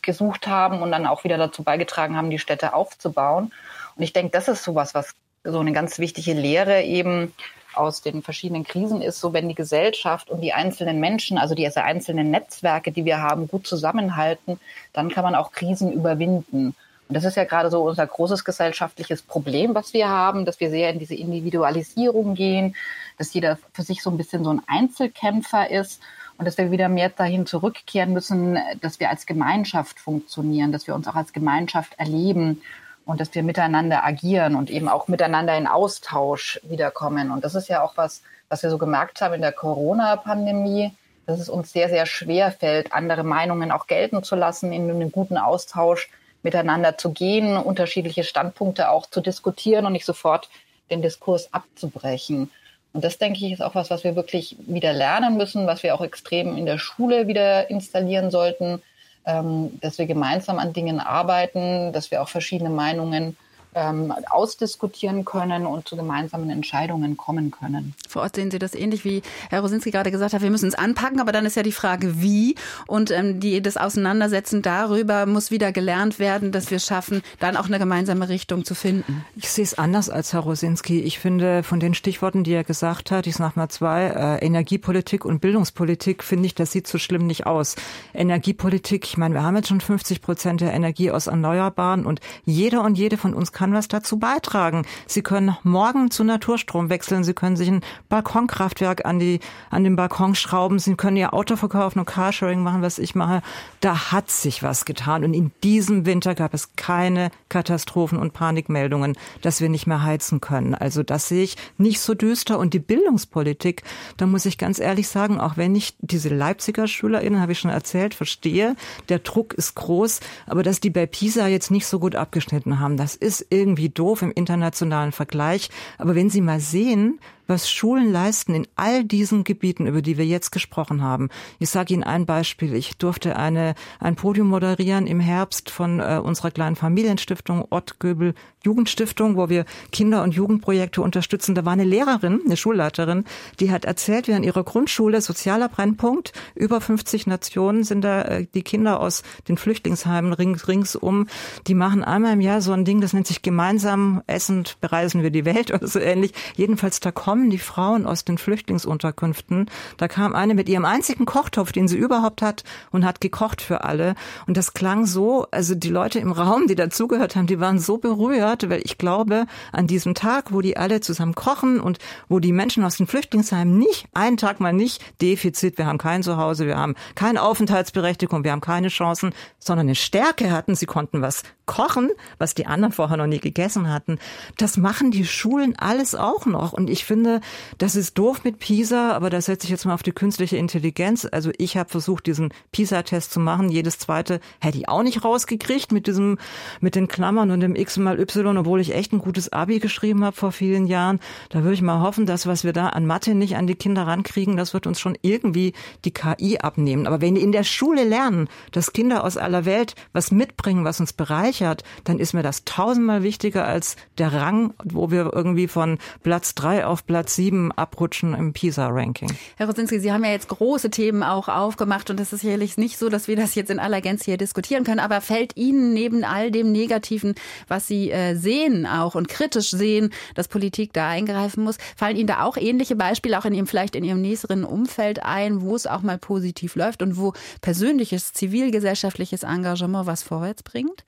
[0.01, 3.51] gesucht haben und dann auch wieder dazu beigetragen haben, die Städte aufzubauen.
[3.95, 5.13] Und ich denke, das ist sowas, was
[5.51, 7.33] so eine ganz wichtige Lehre eben
[7.73, 11.83] aus den verschiedenen Krisen ist, so wenn die Gesellschaft und die einzelnen Menschen, also diese
[11.83, 14.59] einzelnen Netzwerke, die wir haben, gut zusammenhalten,
[14.93, 16.75] dann kann man auch Krisen überwinden.
[17.07, 20.69] Und das ist ja gerade so unser großes gesellschaftliches Problem, was wir haben, dass wir
[20.69, 22.75] sehr in diese Individualisierung gehen,
[23.17, 26.01] dass jeder für sich so ein bisschen so ein Einzelkämpfer ist
[26.37, 30.95] und dass wir wieder mehr dahin zurückkehren müssen, dass wir als Gemeinschaft funktionieren, dass wir
[30.95, 32.61] uns auch als Gemeinschaft erleben
[33.07, 37.31] und dass wir miteinander agieren und eben auch miteinander in Austausch wiederkommen.
[37.31, 40.91] Und das ist ja auch was, was wir so gemerkt haben in der Corona-Pandemie,
[41.25, 45.11] dass es uns sehr, sehr schwer fällt, andere Meinungen auch gelten zu lassen, in einen
[45.11, 46.09] guten Austausch
[46.43, 50.49] miteinander zu gehen, unterschiedliche Standpunkte auch zu diskutieren und nicht sofort
[50.89, 52.51] den Diskurs abzubrechen.
[52.91, 55.95] Und das, denke ich, ist auch was, was wir wirklich wieder lernen müssen, was wir
[55.95, 58.81] auch extrem in der Schule wieder installieren sollten,
[59.27, 63.35] dass wir gemeinsam an Dingen arbeiten, dass wir auch verschiedene Meinungen
[63.77, 67.93] ähm, ausdiskutieren können und zu gemeinsamen Entscheidungen kommen können.
[68.09, 70.75] Vor Ort sehen Sie das ähnlich, wie Herr Rosinski gerade gesagt hat, wir müssen es
[70.75, 72.55] anpacken, aber dann ist ja die Frage, wie.
[72.87, 77.67] Und ähm, die, das Auseinandersetzen darüber muss wieder gelernt werden, dass wir schaffen, dann auch
[77.67, 79.23] eine gemeinsame Richtung zu finden.
[79.35, 81.01] Ich sehe es anders als Herr Rosinski.
[81.01, 85.25] Ich finde, von den Stichworten, die er gesagt hat, ich sage mal zwei, äh, Energiepolitik
[85.25, 87.75] und Bildungspolitik, finde ich, das sieht so schlimm nicht aus.
[88.13, 92.83] Energiepolitik, ich meine, wir haben jetzt schon 50 Prozent der Energie aus Erneuerbaren und jeder
[92.83, 94.85] und jede von uns kann kann was dazu beitragen.
[95.07, 97.25] Sie können morgen zu Naturstrom wechseln.
[97.25, 100.79] Sie können sich ein Balkonkraftwerk an die, an den Balkon schrauben.
[100.79, 103.41] Sie können ihr Auto verkaufen und Carsharing machen, was ich mache.
[103.81, 105.25] Da hat sich was getan.
[105.25, 110.39] Und in diesem Winter gab es keine Katastrophen und Panikmeldungen, dass wir nicht mehr heizen
[110.39, 110.73] können.
[110.73, 112.59] Also das sehe ich nicht so düster.
[112.59, 113.83] Und die Bildungspolitik,
[114.15, 117.71] da muss ich ganz ehrlich sagen, auch wenn ich diese Leipziger SchülerInnen, habe ich schon
[117.71, 118.77] erzählt, verstehe,
[119.09, 122.95] der Druck ist groß, aber dass die bei PISA jetzt nicht so gut abgeschnitten haben,
[122.95, 125.69] das ist irgendwie doof im internationalen Vergleich.
[125.97, 130.25] Aber wenn Sie mal sehen, was Schulen leisten in all diesen Gebieten, über die wir
[130.25, 131.29] jetzt gesprochen haben.
[131.59, 132.73] Ich sage Ihnen ein Beispiel.
[132.75, 138.33] Ich durfte eine, ein Podium moderieren im Herbst von äh, unserer kleinen Familienstiftung Ott Göbel
[138.67, 141.55] Jugendstiftung, wo wir Kinder- und Jugendprojekte unterstützen.
[141.55, 143.23] Da war eine Lehrerin, eine Schulleiterin,
[143.61, 148.47] die hat erzählt, wie an ihrer Grundschule sozialer Brennpunkt, über 50 Nationen sind da äh,
[148.53, 151.27] die Kinder aus den Flüchtlingsheimen rings, ringsum,
[151.67, 155.31] die machen einmal im Jahr so ein Ding, das nennt sich gemeinsam essend bereisen wir
[155.31, 156.33] die Welt oder so ähnlich.
[156.55, 159.69] Jedenfalls da kommen kommen die Frauen aus den Flüchtlingsunterkünften.
[159.97, 163.83] Da kam eine mit ihrem einzigen Kochtopf, den sie überhaupt hat, und hat gekocht für
[163.83, 164.15] alle.
[164.47, 167.99] Und das klang so, also die Leute im Raum, die dazugehört haben, die waren so
[167.99, 172.51] berührt, weil ich glaube, an diesem Tag, wo die alle zusammen kochen und wo die
[172.51, 176.79] Menschen aus den Flüchtlingsheimen nicht, einen Tag mal nicht Defizit, wir haben kein Zuhause, wir
[176.79, 182.09] haben keine Aufenthaltsberechtigung, wir haben keine Chancen, sondern eine Stärke hatten, sie konnten was kochen,
[182.39, 184.17] was die anderen vorher noch nie gegessen hatten.
[184.57, 186.73] Das machen die Schulen alles auch noch.
[186.73, 187.41] Und ich finde, finde,
[187.77, 191.27] das ist doof mit PISA, aber das setze ich jetzt mal auf die künstliche Intelligenz.
[191.29, 193.69] Also ich habe versucht, diesen PISA-Test zu machen.
[193.69, 196.37] Jedes zweite hätte ich auch nicht rausgekriegt mit diesem,
[196.79, 200.23] mit den Klammern und dem X mal Y, obwohl ich echt ein gutes Abi geschrieben
[200.23, 201.19] habe vor vielen Jahren.
[201.49, 204.07] Da würde ich mal hoffen, dass was wir da an Mathe nicht an die Kinder
[204.07, 205.73] rankriegen, das wird uns schon irgendwie
[206.05, 207.07] die KI abnehmen.
[207.07, 210.99] Aber wenn die in der Schule lernen, dass Kinder aus aller Welt was mitbringen, was
[210.99, 215.97] uns bereichert, dann ist mir das tausendmal wichtiger als der Rang, wo wir irgendwie von
[216.23, 219.35] Platz drei auf Platz Platz sieben abrutschen im PISA-Ranking.
[219.55, 222.99] Herr Rosinski, Sie haben ja jetzt große Themen auch aufgemacht und es ist sicherlich nicht
[222.99, 226.23] so, dass wir das jetzt in aller Gänze hier diskutieren können, aber fällt Ihnen neben
[226.23, 227.33] all dem Negativen,
[227.67, 232.27] was Sie äh, sehen auch und kritisch sehen, dass Politik da eingreifen muss, fallen Ihnen
[232.27, 235.87] da auch ähnliche Beispiele auch in Ihrem vielleicht in Ihrem näheren Umfeld ein, wo es
[235.87, 241.03] auch mal positiv läuft und wo persönliches zivilgesellschaftliches Engagement was vorwärts bringt?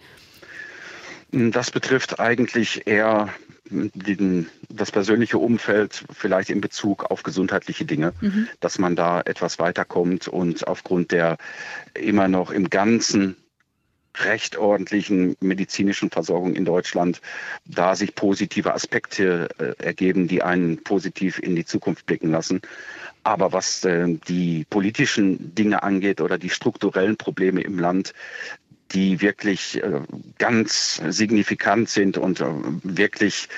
[1.32, 3.30] Das betrifft eigentlich eher
[3.70, 8.48] den, das persönliche Umfeld vielleicht in Bezug auf gesundheitliche Dinge, mhm.
[8.60, 11.38] dass man da etwas weiterkommt und aufgrund der
[11.94, 13.36] immer noch im Ganzen
[14.18, 17.22] recht ordentlichen medizinischen Versorgung in Deutschland,
[17.66, 22.62] da sich positive Aspekte äh, ergeben, die einen positiv in die Zukunft blicken lassen.
[23.24, 28.14] Aber was äh, die politischen Dinge angeht oder die strukturellen Probleme im Land,
[28.92, 30.02] die wirklich äh,
[30.38, 32.46] ganz signifikant sind und äh,
[32.84, 33.50] wirklich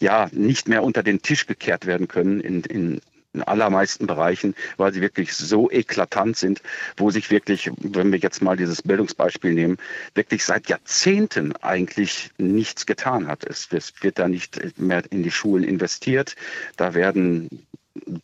[0.00, 3.00] ja nicht mehr unter den Tisch gekehrt werden können in, in
[3.32, 6.62] in allermeisten Bereichen, weil sie wirklich so eklatant sind,
[6.96, 9.78] wo sich wirklich, wenn wir jetzt mal dieses Bildungsbeispiel nehmen,
[10.14, 13.44] wirklich seit Jahrzehnten eigentlich nichts getan hat.
[13.44, 16.34] Es, es wird da nicht mehr in die Schulen investiert.
[16.76, 17.64] Da werden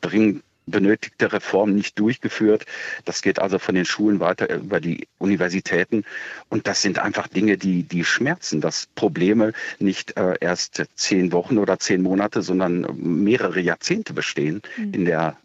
[0.01, 2.67] dringend benötigte Reform nicht durchgeführt.
[3.05, 6.05] Das geht also von den Schulen weiter über die Universitäten.
[6.49, 11.59] Und das sind einfach Dinge, die, die schmerzen, dass Probleme nicht äh, erst zehn Wochen
[11.59, 14.93] oder zehn Monate, sondern mehrere Jahrzehnte bestehen mhm.
[14.93, 15.37] in der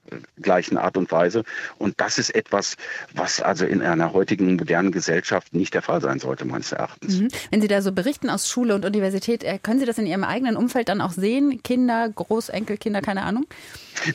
[0.41, 1.43] gleichen Art und Weise.
[1.77, 2.75] Und das ist etwas,
[3.13, 7.19] was also in einer heutigen modernen Gesellschaft nicht der Fall sein sollte, meines Erachtens.
[7.19, 7.27] Mhm.
[7.49, 10.23] Wenn Sie da so berichten aus Schule und Universität, äh, können Sie das in Ihrem
[10.23, 11.61] eigenen Umfeld dann auch sehen?
[11.63, 13.45] Kinder, Großenkelkinder, keine Ahnung?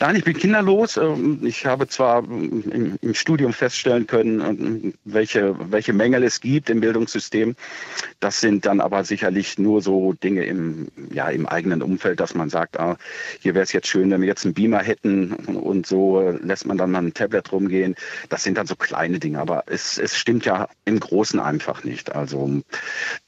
[0.01, 0.97] Nein, ich bin kinderlos.
[0.97, 6.81] Ähm, ich habe zwar im, Studium feststellen können, ähm, welche, welche Mängel es gibt im
[6.81, 7.55] Bildungssystem.
[8.21, 12.51] Das sind dann aber sicherlich nur so Dinge im, ja, im eigenen Umfeld, dass man
[12.51, 12.97] sagt, ah,
[13.41, 16.79] hier wäre es jetzt schön, wenn wir jetzt einen Beamer hätten und so lässt man
[16.79, 17.95] dann mal ein Tablet rumgehen.
[18.29, 22.15] Das sind dann so kleine Dinge, aber es, es stimmt ja im Großen einfach nicht.
[22.15, 22.63] Also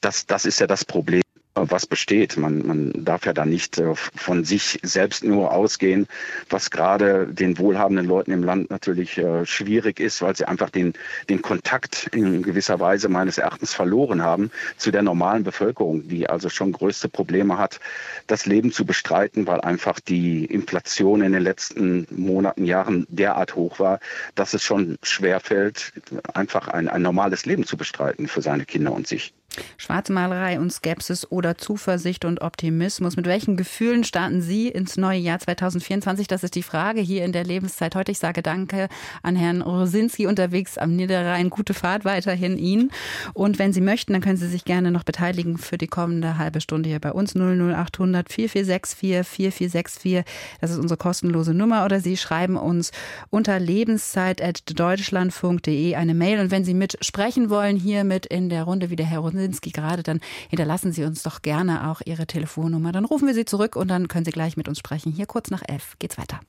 [0.01, 1.21] das, das ist ja das Problem
[1.67, 2.37] was besteht.
[2.37, 6.07] Man, man darf ja da nicht äh, von sich selbst nur ausgehen,
[6.49, 10.93] was gerade den wohlhabenden Leuten im Land natürlich äh, schwierig ist, weil sie einfach den,
[11.29, 16.49] den Kontakt in gewisser Weise meines Erachtens verloren haben zu der normalen Bevölkerung, die also
[16.49, 17.79] schon größte Probleme hat,
[18.27, 23.79] das Leben zu bestreiten, weil einfach die Inflation in den letzten Monaten, Jahren derart hoch
[23.79, 23.99] war,
[24.35, 25.93] dass es schon schwerfällt,
[26.33, 29.33] einfach ein, ein normales Leben zu bestreiten für seine Kinder und sich.
[29.77, 33.15] Schwarzmalerei und Skepsis oder Zuversicht und Optimismus.
[33.15, 36.27] Mit welchen Gefühlen starten Sie ins neue Jahr 2024?
[36.27, 38.11] Das ist die Frage hier in der Lebenszeit heute.
[38.11, 38.89] Ich sage Danke
[39.23, 41.49] an Herrn Rosinski unterwegs am Niederrhein.
[41.49, 42.91] Gute Fahrt weiterhin Ihnen.
[43.33, 46.61] Und wenn Sie möchten, dann können Sie sich gerne noch beteiligen für die kommende halbe
[46.61, 50.23] Stunde hier bei uns 00800 4464 4464.
[50.61, 51.83] Das ist unsere kostenlose Nummer.
[51.85, 52.91] Oder Sie schreiben uns
[53.29, 56.39] unter lebenszeit.deutschlandfunk.de eine Mail.
[56.39, 59.71] Und wenn Sie mitsprechen wollen, hier mit in der Runde wie der Herr Rosinski, Kaczynski
[59.71, 60.19] gerade, dann
[60.49, 62.91] hinterlassen Sie uns doch gerne auch Ihre Telefonnummer.
[62.91, 65.11] Dann rufen wir Sie zurück und dann können Sie gleich mit uns sprechen.
[65.11, 66.39] Hier kurz nach elf geht's weiter.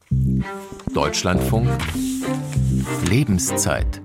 [0.92, 1.68] Deutschlandfunk
[3.08, 4.02] Lebenszeit.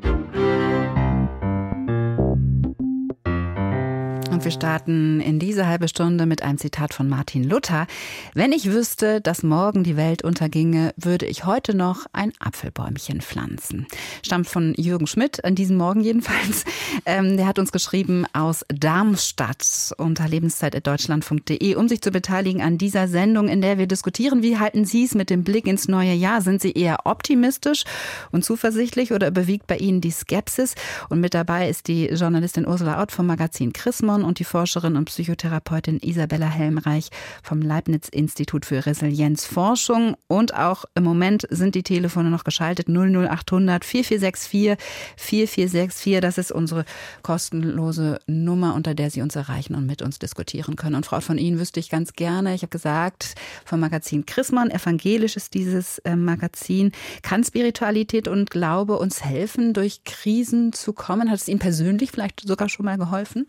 [4.35, 7.87] Und wir starten in diese halbe Stunde mit einem Zitat von Martin Luther.
[8.33, 13.87] Wenn ich wüsste, dass morgen die Welt unterginge, würde ich heute noch ein Apfelbäumchen pflanzen.
[14.23, 16.65] Stammt von Jürgen Schmidt, an diesem Morgen jedenfalls.
[17.07, 23.07] Ähm, der hat uns geschrieben aus Darmstadt unter lebenszeit.deutschlandfunk.de, um sich zu beteiligen an dieser
[23.07, 26.41] Sendung, in der wir diskutieren, wie halten Sie es mit dem Blick ins neue Jahr?
[26.41, 27.83] Sind Sie eher optimistisch
[28.31, 30.73] und zuversichtlich oder überwiegt bei Ihnen die Skepsis?
[31.09, 35.05] Und mit dabei ist die Journalistin Ursula Ott vom Magazin Chrismon und die Forscherin und
[35.05, 37.09] Psychotherapeutin Isabella Helmreich
[37.43, 40.15] vom Leibniz-Institut für Resilienzforschung.
[40.27, 44.77] Und auch im Moment sind die Telefone noch geschaltet 00800 4464
[45.17, 46.21] 4464.
[46.21, 46.85] Das ist unsere
[47.21, 50.95] kostenlose Nummer, unter der Sie uns erreichen und mit uns diskutieren können.
[50.95, 55.35] Und Frau von Ihnen wüsste ich ganz gerne, ich habe gesagt, vom Magazin Chrismann, evangelisch
[55.35, 56.91] ist dieses äh, Magazin.
[57.21, 61.29] Kann Spiritualität und Glaube uns helfen, durch Krisen zu kommen?
[61.29, 63.47] Hat es Ihnen persönlich vielleicht sogar schon mal geholfen?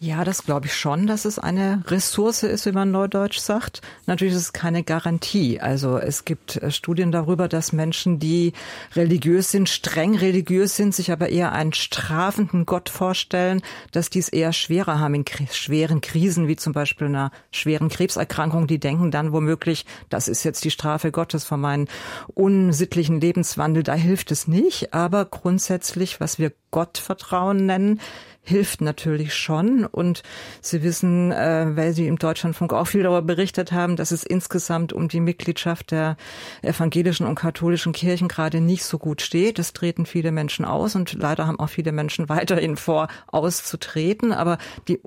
[0.00, 3.80] Ja, das glaube ich schon, dass es eine Ressource ist, wie man neudeutsch sagt.
[4.06, 5.60] Natürlich ist es keine Garantie.
[5.60, 8.52] Also es gibt äh, Studien darüber, dass Menschen, die
[8.96, 14.28] religiös sind, streng religiös sind, sich aber eher einen strafenden Gott vorstellen, dass die es
[14.28, 18.66] eher schwerer haben in schweren Krisen, wie zum Beispiel einer schweren Krebserkrankung.
[18.66, 21.88] Die denken dann womöglich, das ist jetzt die Strafe Gottes für meinen
[22.34, 23.82] unsittlichen Lebenswandel.
[23.84, 24.92] Da hilft es nicht.
[24.92, 28.00] Aber grundsätzlich, was wir Gottvertrauen nennen,
[28.44, 29.84] hilft natürlich schon.
[29.84, 30.22] Und
[30.60, 34.92] Sie wissen, äh, weil Sie im Deutschlandfunk auch viel darüber berichtet haben, dass es insgesamt
[34.92, 36.16] um die Mitgliedschaft der
[36.62, 39.58] evangelischen und katholischen Kirchen gerade nicht so gut steht.
[39.58, 44.32] Es treten viele Menschen aus und leider haben auch viele Menschen weiterhin vor, auszutreten.
[44.32, 45.00] Aber die,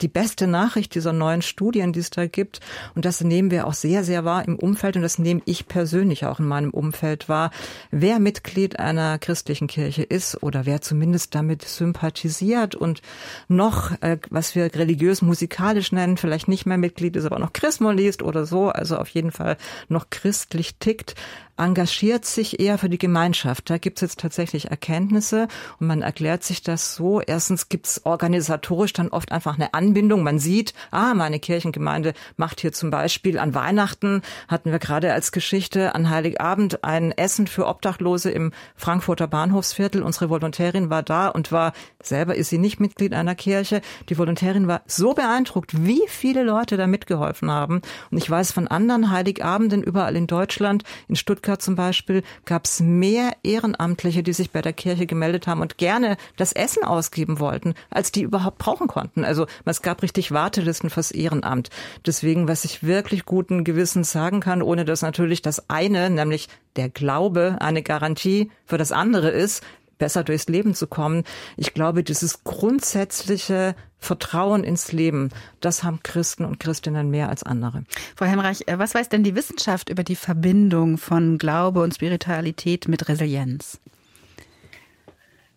[0.00, 2.60] die beste Nachricht dieser neuen Studien, die es da gibt,
[2.94, 6.26] und das nehmen wir auch sehr, sehr wahr im Umfeld und das nehme ich persönlich
[6.26, 7.50] auch in meinem Umfeld wahr,
[7.90, 13.02] wer Mitglied einer christlichen Kirche ist oder wer zu zumindest damit sympathisiert und
[13.48, 17.90] noch, äh, was wir religiös musikalisch nennen, vielleicht nicht mehr Mitglied ist, aber noch Chrismo
[17.90, 19.56] liest oder so, also auf jeden Fall
[19.88, 21.14] noch christlich tickt,
[21.56, 23.68] engagiert sich eher für die Gemeinschaft.
[23.68, 25.48] Da gibt es jetzt tatsächlich Erkenntnisse
[25.78, 27.20] und man erklärt sich das so.
[27.20, 30.22] Erstens gibt es organisatorisch dann oft einfach eine Anbindung.
[30.22, 35.30] Man sieht, ah, meine Kirchengemeinde macht hier zum Beispiel an Weihnachten, hatten wir gerade als
[35.30, 40.02] Geschichte, an Heiligabend ein Essen für Obdachlose im Frankfurter Bahnhofsviertel.
[40.02, 41.72] Unsere Volontärin war da und war,
[42.02, 43.82] selber ist sie nicht Mitglied einer Kirche.
[44.08, 47.82] Die Volontärin war so beeindruckt, wie viele Leute da mitgeholfen haben.
[48.10, 52.66] Und ich weiß von anderen Heiligabenden überall in Deutschland, in Stuttgart, Stuttgart zum Beispiel gab
[52.66, 57.40] es mehr Ehrenamtliche, die sich bei der Kirche gemeldet haben und gerne das Essen ausgeben
[57.40, 59.24] wollten, als die überhaupt brauchen konnten.
[59.24, 61.70] Also es gab richtig Wartelisten fürs Ehrenamt.
[62.06, 66.88] Deswegen, was ich wirklich guten Gewissens sagen kann, ohne dass natürlich das eine, nämlich der
[66.88, 69.64] Glaube, eine Garantie für das andere ist,
[70.02, 71.22] besser durchs Leben zu kommen.
[71.56, 75.28] Ich glaube, dieses grundsätzliche Vertrauen ins Leben,
[75.60, 77.84] das haben Christen und Christinnen mehr als andere.
[78.16, 82.88] Frau Hemreich, äh, was weiß denn die Wissenschaft über die Verbindung von Glaube und Spiritualität
[82.88, 83.78] mit Resilienz?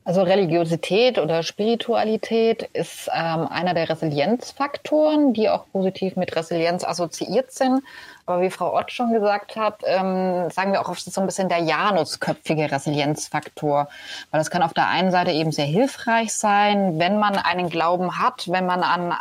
[0.03, 7.51] Also Religiosität oder Spiritualität ist ähm, einer der Resilienzfaktoren, die auch positiv mit Resilienz assoziiert
[7.51, 7.81] sind.
[8.27, 11.47] Aber wie Frau Ott schon gesagt hat, ähm, sagen wir auch oft so ein bisschen
[11.47, 13.87] der Janusköpfige Resilienzfaktor.
[14.31, 18.17] Weil das kann auf der einen Seite eben sehr hilfreich sein, wenn man einen Glauben
[18.17, 19.13] hat, wenn man an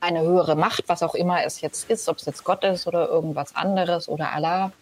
[0.00, 3.08] eine höhere Macht, was auch immer es jetzt ist, ob es jetzt Gott ist oder
[3.08, 4.72] irgendwas anderes oder Allah,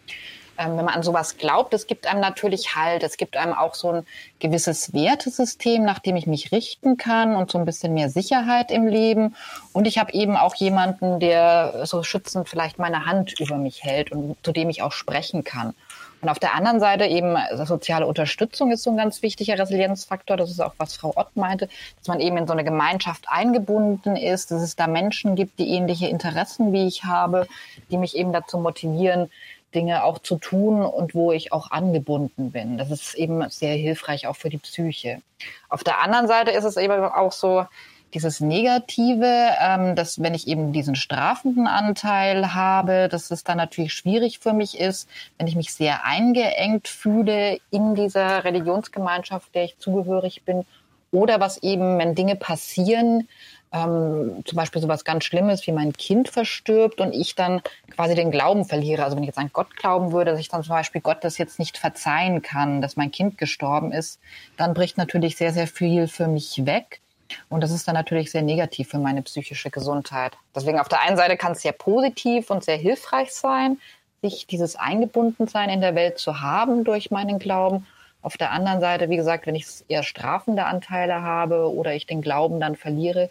[0.59, 3.73] ähm, wenn man an sowas glaubt, es gibt einem natürlich Halt, es gibt einem auch
[3.73, 4.05] so ein
[4.39, 8.85] gewisses Wertesystem, nach dem ich mich richten kann und so ein bisschen mehr Sicherheit im
[8.85, 9.35] Leben.
[9.73, 14.11] Und ich habe eben auch jemanden, der so schützend vielleicht meine Hand über mich hält
[14.11, 15.73] und zu dem ich auch sprechen kann.
[16.21, 20.35] Und auf der anderen Seite eben also soziale Unterstützung ist so ein ganz wichtiger Resilienzfaktor.
[20.35, 24.17] Das ist auch, was Frau Ott meinte, dass man eben in so eine Gemeinschaft eingebunden
[24.17, 27.47] ist, dass es da Menschen gibt, die ähnliche Interessen wie ich habe,
[27.89, 29.29] die mich eben dazu motivieren,
[29.73, 32.77] Dinge auch zu tun und wo ich auch angebunden bin.
[32.77, 35.21] Das ist eben sehr hilfreich auch für die Psyche.
[35.69, 37.65] Auf der anderen Seite ist es eben auch so,
[38.13, 43.93] dieses Negative, ähm, dass wenn ich eben diesen strafenden Anteil habe, dass es dann natürlich
[43.93, 45.07] schwierig für mich ist,
[45.37, 50.65] wenn ich mich sehr eingeengt fühle in dieser Religionsgemeinschaft, der ich zugehörig bin,
[51.11, 53.27] oder was eben, wenn Dinge passieren,
[53.71, 57.61] ähm, zum Beispiel sowas ganz Schlimmes wie mein Kind verstirbt und ich dann
[57.95, 59.03] quasi den Glauben verliere.
[59.03, 61.37] Also wenn ich jetzt an Gott glauben würde, dass ich dann zum Beispiel Gott das
[61.37, 64.19] jetzt nicht verzeihen kann, dass mein Kind gestorben ist,
[64.57, 66.99] dann bricht natürlich sehr, sehr viel für mich weg.
[67.47, 70.35] Und das ist dann natürlich sehr negativ für meine psychische Gesundheit.
[70.55, 73.77] Deswegen auf der einen Seite kann es sehr positiv und sehr hilfreich sein,
[74.23, 77.85] sich dieses Eingebundensein in der Welt zu haben durch meinen Glauben.
[78.21, 82.21] Auf der anderen Seite, wie gesagt, wenn ich eher strafende Anteile habe oder ich den
[82.21, 83.29] Glauben dann verliere,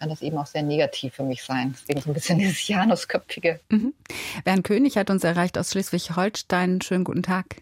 [0.00, 1.74] kann das eben auch sehr negativ für mich sein.
[1.74, 3.60] Deswegen so ein bisschen dieses Janusköpfige.
[3.68, 3.92] Mhm.
[4.44, 6.80] Bernd König hat uns erreicht aus Schleswig-Holstein.
[6.80, 7.56] Schönen guten Tag.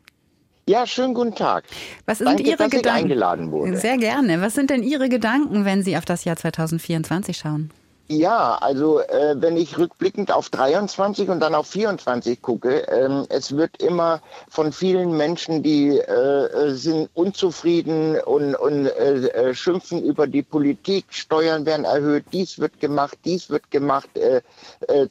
[0.68, 1.64] Ja, schönen guten Tag.
[2.06, 2.98] Was sind Danke, Ihre dass Gedanken?
[2.98, 3.76] Ich eingeladen wurde.
[3.76, 4.40] Sehr gerne.
[4.40, 7.70] Was sind denn Ihre Gedanken, wenn Sie auf das Jahr 2024 schauen?
[8.10, 13.54] Ja, also äh, wenn ich rückblickend auf 23 und dann auf 24 gucke, ähm, es
[13.54, 20.02] wird immer von vielen Menschen, die äh, äh, sind unzufrieden und, und äh, äh, schimpfen
[20.02, 24.40] über die Politik, Steuern werden erhöht, dies wird gemacht, dies wird gemacht, äh,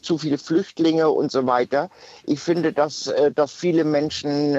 [0.02, 1.92] zu viele Flüchtlinge und so weiter.
[2.26, 4.58] Ich finde, dass, dass viele Menschen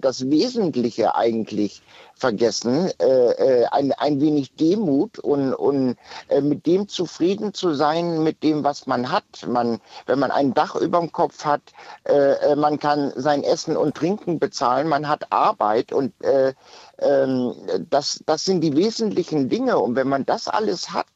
[0.00, 1.82] das Wesentliche eigentlich
[2.18, 5.96] vergessen, äh, äh, ein, ein wenig Demut und, und
[6.28, 9.46] äh, mit dem zufrieden zu sein, mit dem, was man hat.
[9.46, 11.62] Man, wenn man ein Dach über dem Kopf hat,
[12.04, 16.54] äh, äh man kann sein Essen und Trinken bezahlen, man hat Arbeit und äh,
[17.00, 17.54] ähm,
[17.90, 19.78] das, das sind die wesentlichen Dinge.
[19.78, 21.06] Und wenn man das alles hat,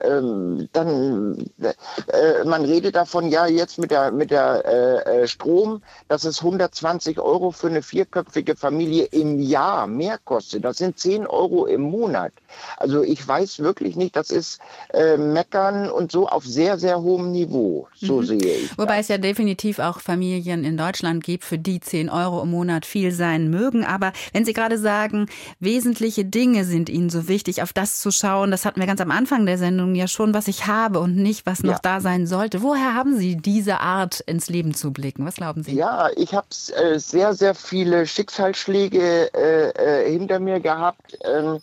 [0.00, 5.82] ähm, dann, äh, man redet davon, ja, jetzt mit der, mit der äh, äh Strom,
[6.08, 10.64] dass es 120 Euro für eine vierköpfige Familie im Jahr mehr kostet.
[10.64, 12.32] Das sind 10 Euro im Monat.
[12.76, 14.60] Also ich weiß wirklich nicht, das ist
[14.92, 17.88] äh, Meckern und so auf sehr, sehr hohem Niveau.
[17.94, 18.26] So mhm.
[18.26, 18.78] sehe ich.
[18.78, 19.06] Wobei das.
[19.06, 23.12] es ja definitiv auch Familien in Deutschland gibt, für die 10 Euro im Monat viel
[23.12, 23.84] sein mögen.
[23.84, 25.26] Aber wenn Sie gerade sagen,
[25.58, 28.50] wesentliche Dinge sind Ihnen so wichtig, auf das zu schauen.
[28.50, 31.46] Das hatten wir ganz am Anfang der Sendung ja schon, was ich habe und nicht,
[31.46, 31.80] was noch ja.
[31.82, 32.62] da sein sollte.
[32.62, 35.26] Woher haben Sie diese Art, ins Leben zu blicken?
[35.26, 35.74] Was glauben Sie?
[35.74, 41.18] Ja, ich habe äh, sehr, sehr viele Schicksalsschläge äh, äh, hinter mir gehabt.
[41.24, 41.60] Ähm,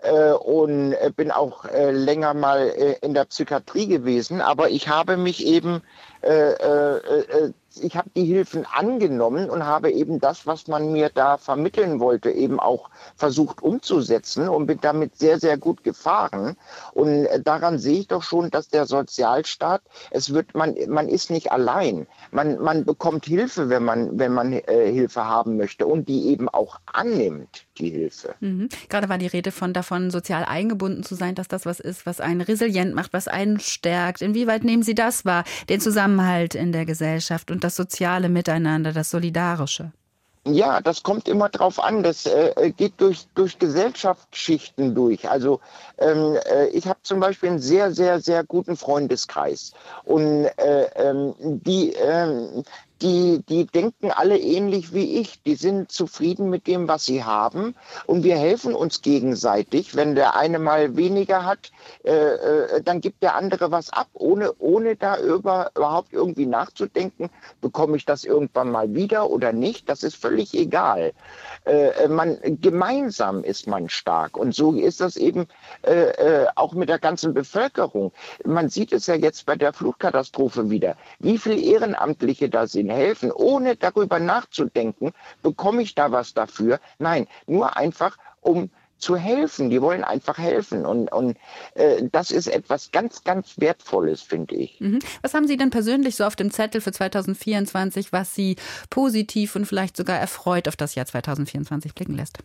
[0.00, 5.16] äh, und bin auch äh, länger mal äh, in der Psychiatrie gewesen, aber ich habe
[5.16, 5.82] mich eben
[7.82, 12.30] ich habe die Hilfen angenommen und habe eben das, was man mir da vermitteln wollte,
[12.30, 16.56] eben auch versucht umzusetzen und bin damit sehr, sehr gut gefahren.
[16.92, 21.30] Und äh, daran sehe ich doch schon, dass der Sozialstaat, es wird, man, man ist
[21.30, 22.06] nicht allein.
[22.30, 26.48] Man, man bekommt Hilfe, wenn man, wenn man äh, Hilfe haben möchte und die eben
[26.48, 28.34] auch annimmt die Hilfe.
[28.40, 28.68] Mhm.
[28.88, 32.20] Gerade war die Rede von davon, sozial eingebunden zu sein, dass das was ist, was
[32.20, 34.22] einen resilient macht, was einen stärkt.
[34.22, 39.10] Inwieweit nehmen Sie das wahr, den Zusammenhalt in der Gesellschaft und das soziale Miteinander, das
[39.10, 39.92] Solidarische?
[40.44, 42.02] Ja, das kommt immer drauf an.
[42.02, 45.28] Das äh, geht durch, durch Gesellschaftsschichten durch.
[45.28, 45.60] Also
[45.98, 49.72] ähm, äh, ich habe zum Beispiel einen sehr, sehr, sehr guten Freundeskreis.
[50.04, 52.62] Und äh, ähm, die, ähm,
[53.02, 55.42] die, die denken alle ähnlich wie ich.
[55.42, 57.74] Die sind zufrieden mit dem, was sie haben.
[58.06, 59.94] Und wir helfen uns gegenseitig.
[59.94, 61.70] Wenn der eine mal weniger hat,
[62.04, 67.30] äh, äh, dann gibt der andere was ab, ohne, ohne da über, überhaupt irgendwie nachzudenken,
[67.60, 69.88] bekomme ich das irgendwann mal wieder oder nicht.
[69.88, 71.12] Das ist völlig egal.
[71.64, 74.36] Äh, man, gemeinsam ist man stark.
[74.36, 75.46] Und so ist das eben
[75.82, 78.12] äh, äh, auch mit der ganzen Bevölkerung.
[78.44, 83.32] Man sieht es ja jetzt bei der Flutkatastrophe wieder, wie viele Ehrenamtliche da sind, helfen,
[83.32, 85.12] ohne darüber nachzudenken,
[85.42, 86.80] bekomme ich da was dafür?
[86.98, 89.70] Nein, nur einfach, um zu helfen.
[89.70, 90.84] Die wollen einfach helfen.
[90.84, 91.36] Und, und
[91.74, 94.80] äh, das ist etwas ganz, ganz Wertvolles, finde ich.
[94.80, 94.98] Mhm.
[95.22, 98.56] Was haben Sie denn persönlich so auf dem Zettel für 2024, was Sie
[98.90, 102.38] positiv und vielleicht sogar erfreut auf das Jahr 2024 blicken lässt?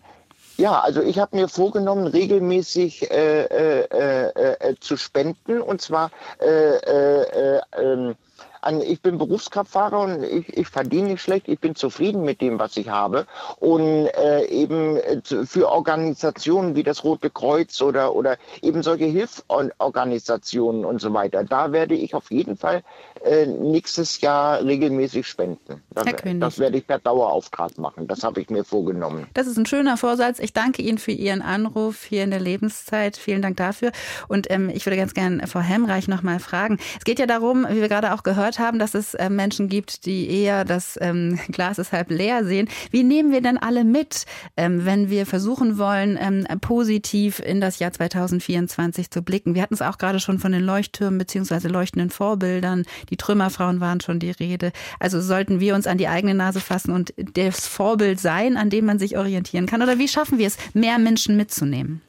[0.58, 6.12] Ja, also ich habe mir vorgenommen, regelmäßig äh, äh, äh, äh zu spenden und zwar
[6.40, 8.16] äh, äh, ähm,
[8.64, 12.60] an, ich bin Berufskraftfahrer und ich, ich verdiene nicht schlecht, ich bin zufrieden mit dem,
[12.60, 13.26] was ich habe.
[13.58, 20.86] Und äh, eben äh, für Organisationen wie das Rote Kreuz oder, oder eben solche Hilfsorganisationen
[20.86, 22.84] und so weiter, da werde ich auf jeden Fall
[23.24, 25.82] äh, nächstes Jahr regelmäßig spenden.
[25.92, 26.06] Das,
[26.40, 28.08] das werde ich per Dauerauftrag machen.
[28.08, 29.28] Das habe ich mir vorgenommen.
[29.34, 30.40] Das ist ein schöner Vorsatz.
[30.40, 33.16] Ich danke Ihnen für Ihren Anruf hier in der Lebenszeit.
[33.16, 33.92] Vielen Dank dafür.
[34.28, 36.80] Und ähm, ich würde ganz gerne Frau Hemreich noch mal fragen.
[36.98, 40.06] Es geht ja darum, wie wir gerade auch gehört haben, dass es äh, Menschen gibt,
[40.06, 42.68] die eher das ähm, Glas ist halb leer sehen.
[42.92, 44.26] Wie nehmen wir denn alle mit,
[44.58, 49.56] ähm, wenn wir versuchen wollen, ähm, positiv in das Jahr 2024 zu blicken?
[49.56, 52.84] Wir hatten es auch gerade schon von den Leuchttürmen beziehungsweise leuchtenden Vorbildern,
[53.14, 54.72] die Trümmerfrauen waren schon die Rede.
[55.00, 58.86] Also sollten wir uns an die eigene Nase fassen und das Vorbild sein, an dem
[58.86, 59.84] man sich orientieren kann?
[59.84, 62.02] Oder wie schaffen wir es, mehr Menschen mitzunehmen?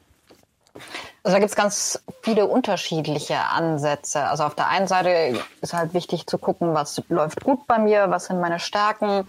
[1.23, 4.23] Also da gibt es ganz viele unterschiedliche Ansätze.
[4.25, 8.09] Also auf der einen Seite ist halt wichtig zu gucken, was läuft gut bei mir,
[8.09, 9.27] was sind meine Stärken,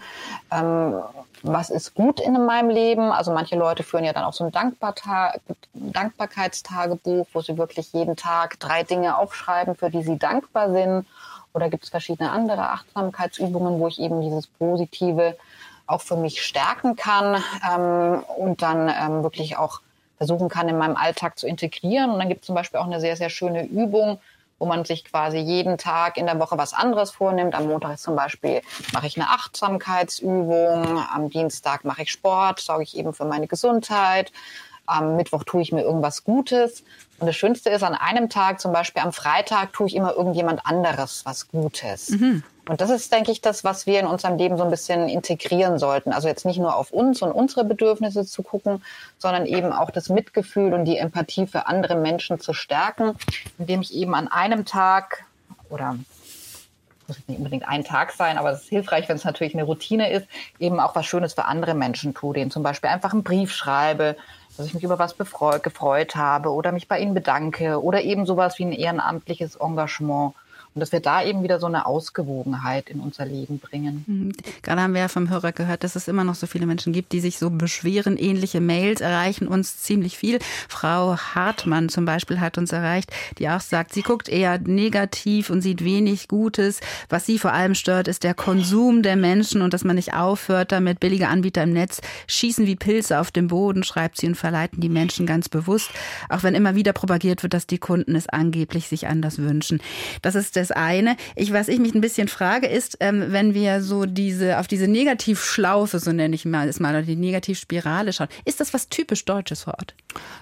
[0.51, 1.01] ähm,
[1.43, 3.11] was ist gut in meinem Leben.
[3.11, 4.51] Also manche Leute führen ja dann auch so ein
[5.73, 11.05] Dankbarkeitstagebuch, wo sie wirklich jeden Tag drei Dinge aufschreiben, für die sie dankbar sind.
[11.57, 15.35] Oder gibt es verschiedene andere Achtsamkeitsübungen, wo ich eben dieses Positive
[15.87, 19.81] auch für mich stärken kann ähm, und dann ähm, wirklich auch
[20.17, 22.11] versuchen kann, in meinem Alltag zu integrieren.
[22.11, 24.19] Und dann gibt es zum Beispiel auch eine sehr, sehr schöne Übung,
[24.59, 27.55] wo man sich quasi jeden Tag in der Woche was anderes vornimmt.
[27.55, 28.61] Am Montag zum Beispiel
[28.93, 34.31] mache ich eine Achtsamkeitsübung, am Dienstag mache ich Sport, sorge ich eben für meine Gesundheit,
[34.85, 36.83] am Mittwoch tue ich mir irgendwas Gutes.
[37.19, 40.65] Und das Schönste ist, an einem Tag, zum Beispiel am Freitag, tue ich immer irgendjemand
[40.65, 42.09] anderes was Gutes.
[42.09, 42.43] Mhm.
[42.67, 45.79] Und das ist, denke ich, das, was wir in unserem Leben so ein bisschen integrieren
[45.79, 46.11] sollten.
[46.11, 48.83] Also jetzt nicht nur auf uns und unsere Bedürfnisse zu gucken,
[49.17, 53.15] sondern eben auch das Mitgefühl und die Empathie für andere Menschen zu stärken,
[53.57, 55.23] indem ich eben an einem Tag
[55.69, 55.97] oder
[57.07, 60.11] muss nicht unbedingt ein Tag sein, aber es ist hilfreich, wenn es natürlich eine Routine
[60.11, 60.27] ist,
[60.59, 64.17] eben auch was Schönes für andere Menschen tue, denen zum Beispiel einfach einen Brief schreibe,
[64.57, 68.57] dass ich mich über was gefreut habe oder mich bei ihnen bedanke oder eben sowas
[68.57, 70.33] wie ein ehrenamtliches Engagement
[70.77, 74.03] und dass wir da eben wieder so eine Ausgewogenheit in unser Leben bringen.
[74.05, 74.33] Mhm.
[74.61, 77.13] Gerade haben wir ja vom Hörer gehört, dass es immer noch so viele Menschen gibt,
[77.13, 78.15] die sich so beschweren.
[78.15, 80.37] Ähnliche Mails erreichen uns ziemlich viel.
[80.69, 85.61] Frau Hartmann zum Beispiel hat uns erreicht, die auch sagt, sie guckt eher negativ und
[85.61, 86.79] sieht wenig Gutes.
[87.09, 90.71] Was sie vor allem stört, ist der Konsum der Menschen und dass man nicht aufhört,
[90.71, 94.79] damit billige Anbieter im Netz schießen wie Pilze auf dem Boden, schreibt sie und verleiten
[94.79, 95.89] die Menschen ganz bewusst.
[96.29, 99.81] Auch wenn immer wieder propagiert wird, dass die Kunden es angeblich sich anders wünschen.
[100.21, 101.15] Das ist der das eine.
[101.35, 104.87] Ich, was ich mich ein bisschen frage, ist, ähm, wenn wir so diese, auf diese
[104.87, 109.25] Negativschlaufe, so nenne ich mal, ist mal, oder die Negativspirale schauen, ist das was typisch
[109.25, 109.95] Deutsches vor Ort?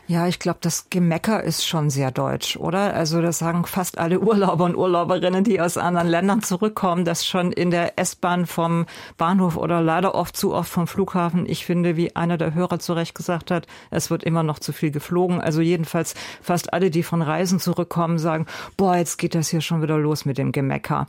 [0.08, 2.94] Ja, ich glaube, das Gemecker ist schon sehr deutsch, oder?
[2.94, 7.52] Also das sagen fast alle Urlauber und Urlauberinnen, die aus anderen Ländern zurückkommen, dass schon
[7.52, 8.86] in der S-Bahn vom
[9.18, 12.94] Bahnhof oder leider oft zu oft vom Flughafen, ich finde, wie einer der Hörer zu
[12.94, 15.42] Recht gesagt hat, es wird immer noch zu viel geflogen.
[15.42, 18.46] Also jedenfalls fast alle, die von Reisen zurückkommen, sagen,
[18.78, 21.08] boah, jetzt geht das hier schon wieder los mit dem Gemecker.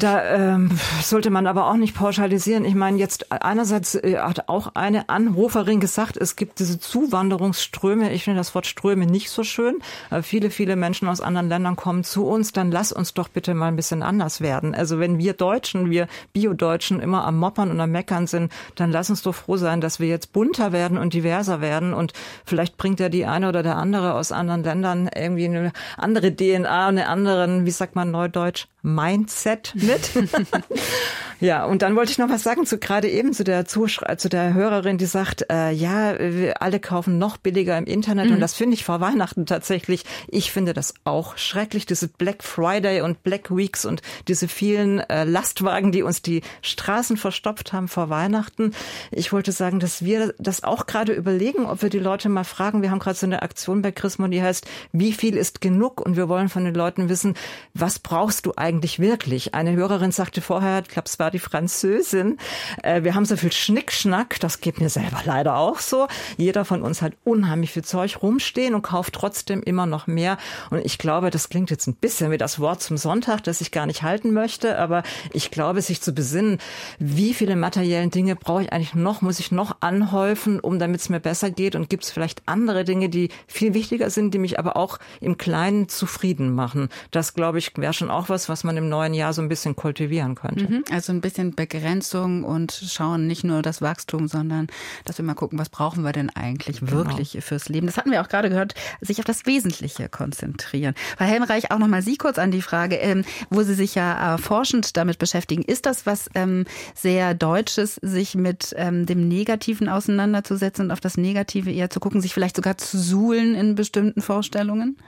[0.00, 0.70] Da ähm,
[1.02, 2.64] sollte man aber auch nicht pauschalisieren.
[2.64, 8.10] Ich meine, jetzt einerseits äh, hat auch eine Anruferin gesagt, es gibt diese Zuwanderungsströme.
[8.10, 9.80] Ich finde das Wort Ströme nicht so schön.
[10.10, 12.52] Äh, viele, viele Menschen aus anderen Ländern kommen zu uns.
[12.52, 14.74] Dann lass uns doch bitte mal ein bisschen anders werden.
[14.74, 19.10] Also wenn wir Deutschen, wir Bio-Deutschen immer am Moppern und am Meckern sind, dann lass
[19.10, 21.92] uns doch froh sein, dass wir jetzt bunter werden und diverser werden.
[21.92, 22.14] Und
[22.46, 26.86] vielleicht bringt ja die eine oder der andere aus anderen Ländern irgendwie eine andere DNA,
[26.86, 30.10] eine anderen, wie sagt man neudeutsch, Mindset mit.
[31.40, 34.28] ja, und dann wollte ich noch was sagen zu gerade eben zu der Zuschrei zu
[34.28, 38.34] der Hörerin, die sagt, äh, ja, wir alle kaufen noch billiger im Internet mhm.
[38.34, 40.04] und das finde ich vor Weihnachten tatsächlich.
[40.28, 45.24] Ich finde das auch schrecklich, diese Black Friday und Black Weeks und diese vielen äh,
[45.24, 48.72] Lastwagen, die uns die Straßen verstopft haben vor Weihnachten.
[49.10, 52.82] Ich wollte sagen, dass wir das auch gerade überlegen, ob wir die Leute mal fragen.
[52.82, 56.00] Wir haben gerade so eine Aktion bei Chrismon, die heißt, wie viel ist genug?
[56.00, 57.34] Und wir wollen von den Leuten wissen,
[57.74, 59.52] was brauchst du eigentlich eigentlich wirklich?
[59.52, 62.38] Eine Hörerin sagte vorher, ich glaube, es war die Französin,
[62.84, 66.06] äh, wir haben so viel Schnickschnack, das geht mir selber leider auch so.
[66.36, 70.38] Jeder von uns hat unheimlich viel Zeug rumstehen und kauft trotzdem immer noch mehr.
[70.70, 73.72] Und ich glaube, das klingt jetzt ein bisschen wie das Wort zum Sonntag, das ich
[73.72, 75.02] gar nicht halten möchte, aber
[75.32, 76.58] ich glaube, sich zu besinnen,
[77.00, 81.08] wie viele materiellen Dinge brauche ich eigentlich noch, muss ich noch anhäufen, um damit es
[81.08, 84.60] mir besser geht und gibt es vielleicht andere Dinge, die viel wichtiger sind, die mich
[84.60, 86.88] aber auch im Kleinen zufrieden machen.
[87.10, 89.48] Das, glaube ich, wäre schon auch was, was was man im neuen Jahr so ein
[89.48, 90.70] bisschen kultivieren könnte.
[90.70, 94.66] Mhm, also ein bisschen Begrenzung und schauen nicht nur das Wachstum, sondern
[95.06, 96.92] dass wir mal gucken, was brauchen wir denn eigentlich genau.
[96.92, 97.86] wirklich fürs Leben.
[97.86, 100.94] Das hatten wir auch gerade gehört, sich auf das Wesentliche konzentrieren.
[101.16, 104.38] Frau Helmreich, auch nochmal Sie kurz an die Frage, ähm, wo Sie sich ja äh,
[104.38, 105.62] forschend damit beschäftigen.
[105.62, 111.16] Ist das was ähm, sehr Deutsches, sich mit ähm, dem Negativen auseinanderzusetzen und auf das
[111.16, 114.98] Negative eher zu gucken, sich vielleicht sogar zu suhlen in bestimmten Vorstellungen?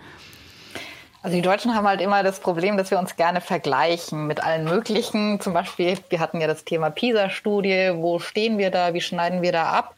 [1.22, 4.64] Also die Deutschen haben halt immer das Problem, dass wir uns gerne vergleichen mit allen
[4.64, 5.40] möglichen.
[5.40, 7.92] Zum Beispiel, wir hatten ja das Thema PISA-Studie.
[7.94, 8.92] Wo stehen wir da?
[8.92, 9.94] Wie schneiden wir da ab?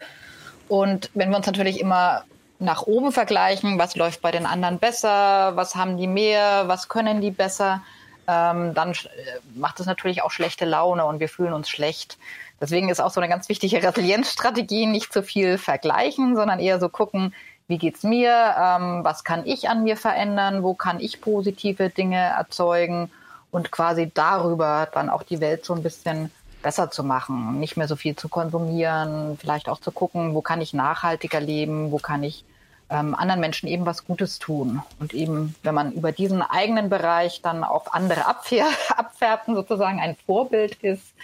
[0.68, 2.24] Und wenn wir uns natürlich immer
[2.58, 5.52] nach oben vergleichen, was läuft bei den anderen besser?
[5.56, 6.64] Was haben die mehr?
[6.66, 7.82] Was können die besser?
[8.28, 8.92] Ähm, dann
[9.54, 12.18] macht es natürlich auch schlechte Laune und wir fühlen uns schlecht.
[12.60, 16.88] Deswegen ist auch so eine ganz wichtige Resilienzstrategie, nicht zu viel vergleichen, sondern eher so
[16.90, 17.34] gucken,
[17.66, 22.18] wie geht's mir, ähm, was kann ich an mir verändern, wo kann ich positive Dinge
[22.18, 23.10] erzeugen?
[23.50, 27.86] Und quasi darüber dann auch die Welt so ein bisschen besser zu machen, nicht mehr
[27.86, 32.22] so viel zu konsumieren, vielleicht auch zu gucken, wo kann ich nachhaltiger leben, wo kann
[32.24, 32.44] ich
[32.90, 34.82] ähm, anderen Menschen eben was Gutes tun.
[34.98, 40.16] Und eben, wenn man über diesen eigenen Bereich dann auf andere abfähr abfärben, sozusagen ein
[40.26, 41.14] Vorbild ist,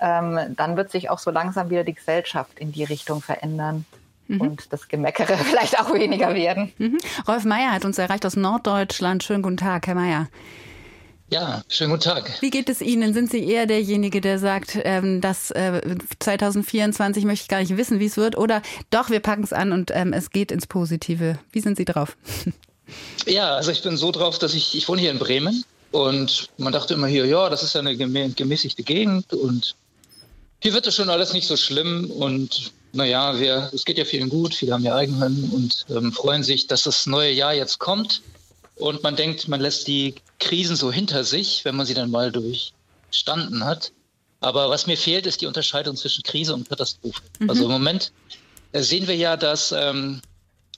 [0.00, 3.86] ähm, dann wird sich auch so langsam wieder die Gesellschaft in die Richtung verändern
[4.28, 4.40] mhm.
[4.40, 6.72] und das Gemeckere vielleicht auch weniger werden.
[6.78, 6.98] Mhm.
[7.26, 9.22] Rolf Meier hat uns erreicht aus Norddeutschland.
[9.22, 10.28] Schönen guten Tag, Herr Meier.
[11.32, 12.30] Ja, schönen guten Tag.
[12.42, 13.14] Wie geht es Ihnen?
[13.14, 18.00] Sind Sie eher derjenige, der sagt, ähm, dass äh, 2024 möchte ich gar nicht wissen,
[18.00, 18.36] wie es wird?
[18.36, 18.60] Oder
[18.90, 21.38] doch, wir packen es an und ähm, es geht ins Positive.
[21.50, 22.16] Wie sind Sie drauf?
[23.26, 26.74] Ja, also ich bin so drauf, dass ich, ich wohne hier in Bremen und man
[26.74, 29.76] dachte immer hier, ja, das ist ja eine gemäßigte Gegend und
[30.60, 34.28] hier wird es schon alles nicht so schlimm und naja, wir, es geht ja vielen
[34.28, 38.22] gut, viele haben ja Eigenheim und ähm, freuen sich, dass das neue Jahr jetzt kommt.
[38.76, 42.32] Und man denkt, man lässt die Krisen so hinter sich, wenn man sie dann mal
[42.32, 43.92] durchstanden hat.
[44.40, 47.22] Aber was mir fehlt, ist die Unterscheidung zwischen Krise und Katastrophe.
[47.38, 47.50] Mhm.
[47.50, 48.12] Also im Moment
[48.72, 50.20] äh, sehen wir ja, dass ähm,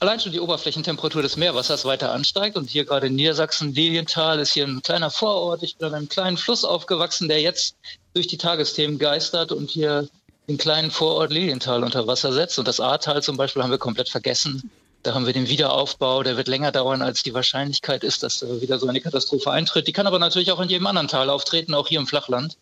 [0.00, 2.56] allein schon die Oberflächentemperatur des Meerwassers weiter ansteigt.
[2.56, 5.62] Und hier gerade in Niedersachsen, Lilienthal, ist hier ein kleiner Vorort.
[5.62, 7.76] Ich bin an einem kleinen Fluss aufgewachsen, der jetzt
[8.12, 10.08] durch die Tagesthemen geistert und hier
[10.48, 12.58] den kleinen Vorort Lilienthal unter Wasser setzt.
[12.58, 14.70] Und das Ahrtal zum Beispiel haben wir komplett vergessen.
[15.02, 18.78] Da haben wir den Wiederaufbau, der wird länger dauern, als die Wahrscheinlichkeit ist, dass wieder
[18.78, 19.86] so eine Katastrophe eintritt.
[19.86, 22.56] Die kann aber natürlich auch in jedem anderen Tal auftreten, auch hier im Flachland.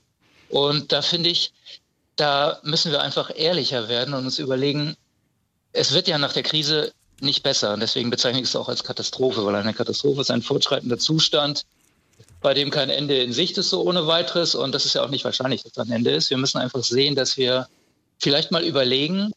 [0.49, 1.53] Und da finde ich,
[2.17, 4.97] da müssen wir einfach ehrlicher werden und uns überlegen,
[5.73, 7.75] es wird ja nach der Krise nicht besser.
[7.75, 11.65] Und deswegen bezeichne ich es auch als Katastrophe, weil eine Katastrophe ist ein fortschreitender Zustand,
[12.43, 14.55] bei dem kein Ende in Sicht ist, so ohne weiteres.
[14.55, 16.31] Und das ist ja auch nicht wahrscheinlich, dass da ein Ende ist.
[16.31, 17.69] Wir müssen einfach sehen, dass wir
[18.19, 19.33] vielleicht mal überlegen,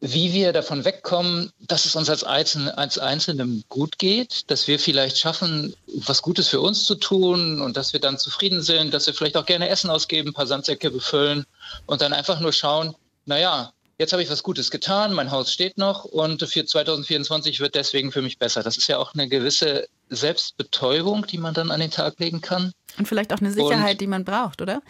[0.00, 4.78] wie wir davon wegkommen, dass es uns als, Einzel als Einzelnen gut geht, dass wir
[4.78, 9.06] vielleicht schaffen, was Gutes für uns zu tun und dass wir dann zufrieden sind, dass
[9.06, 11.44] wir vielleicht auch gerne Essen ausgeben, ein paar Sandsäcke befüllen
[11.86, 12.94] und dann einfach nur schauen,
[13.26, 17.74] naja, jetzt habe ich was Gutes getan, mein Haus steht noch und für 2024 wird
[17.74, 18.62] deswegen für mich besser.
[18.62, 22.72] Das ist ja auch eine gewisse Selbstbetäubung, die man dann an den Tag legen kann.
[22.96, 24.80] Und vielleicht auch eine Sicherheit, und, die man braucht, oder?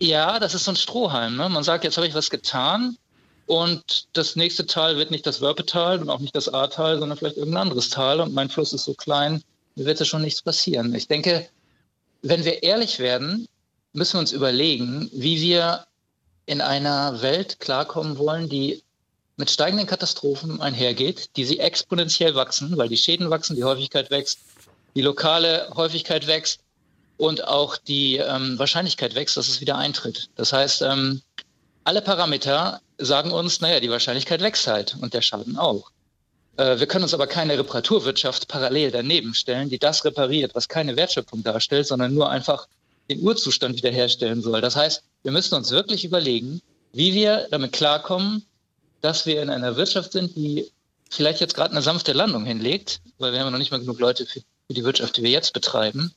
[0.00, 1.36] Ja, das ist so ein Strohhalm.
[1.36, 1.48] Ne?
[1.48, 2.96] Man sagt, jetzt habe ich was getan
[3.46, 7.36] und das nächste Tal wird nicht das Wörpetal und auch nicht das Ahrtal, sondern vielleicht
[7.36, 9.44] irgendein anderes Tal und mein Fluss ist so klein,
[9.76, 10.92] mir wird da schon nichts passieren.
[10.96, 11.48] Ich denke,
[12.22, 13.46] wenn wir ehrlich werden,
[13.92, 15.86] müssen wir uns überlegen, wie wir
[16.52, 18.82] in einer Welt klarkommen wollen, die
[19.38, 24.40] mit steigenden Katastrophen einhergeht, die sie exponentiell wachsen, weil die Schäden wachsen, die Häufigkeit wächst,
[24.94, 26.60] die lokale Häufigkeit wächst
[27.16, 30.28] und auch die ähm, Wahrscheinlichkeit wächst, dass es wieder eintritt.
[30.36, 31.22] Das heißt, ähm,
[31.84, 35.90] alle Parameter sagen uns, naja, die Wahrscheinlichkeit wächst halt und der Schaden auch.
[36.58, 40.96] Äh, wir können uns aber keine Reparaturwirtschaft parallel daneben stellen, die das repariert, was keine
[40.96, 42.68] Wertschöpfung darstellt, sondern nur einfach
[43.10, 44.60] den Urzustand wiederherstellen soll.
[44.60, 46.60] Das heißt, wir müssen uns wirklich überlegen,
[46.92, 48.44] wie wir damit klarkommen,
[49.00, 50.70] dass wir in einer Wirtschaft sind, die
[51.10, 54.26] vielleicht jetzt gerade eine sanfte Landung hinlegt, weil wir haben noch nicht mal genug Leute
[54.26, 54.40] für,
[54.70, 56.14] die Wirtschaft, die wir jetzt betreiben.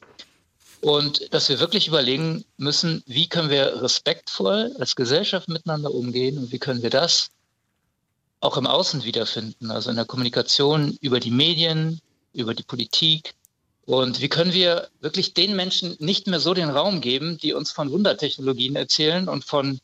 [0.80, 6.52] Und dass wir wirklich überlegen müssen, wie können wir respektvoll als Gesellschaft miteinander umgehen und
[6.54, 7.32] wie können wir das
[8.40, 12.00] auch im Außen wiederfinden, also in der Kommunikation über die Medien,
[12.34, 13.34] über die Politik.
[13.86, 17.72] Und wie können wir wirklich den Menschen nicht mehr so den Raum geben, die uns
[17.72, 19.80] von Wundertechnologien erzählen und von,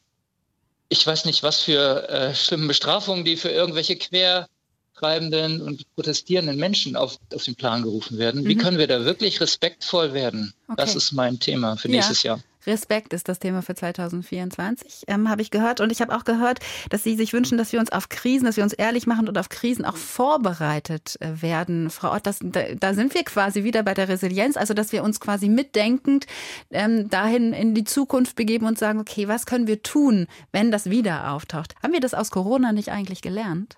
[0.90, 6.96] ich weiß nicht, was für äh, schlimmen Bestrafungen, die für irgendwelche quertreibenden und protestierenden Menschen
[6.96, 8.42] auf, auf den Plan gerufen werden.
[8.42, 8.48] Mhm.
[8.48, 10.54] Wie können wir da wirklich respektvoll werden?
[10.68, 10.78] Okay.
[10.78, 12.34] Das ist mein Thema für nächstes ja.
[12.34, 12.44] Jahr.
[12.66, 15.82] Respekt ist das Thema für 2024, ähm, habe ich gehört.
[15.82, 16.60] Und ich habe auch gehört,
[16.90, 19.38] dass Sie sich wünschen, dass wir uns auf Krisen, dass wir uns ehrlich machen und
[19.38, 21.90] auf Krisen auch vorbereitet äh, werden.
[21.90, 25.04] Frau Ott, das, da, da, sind wir quasi wieder bei der Resilienz, also dass wir
[25.04, 26.28] uns quasi mitdenkend
[26.72, 30.90] ähm, dahin in die Zukunft begeben und sagen, okay, was können wir tun, wenn das
[30.90, 31.76] wieder auftaucht?
[31.82, 33.78] Haben wir das aus Corona nicht eigentlich gelernt?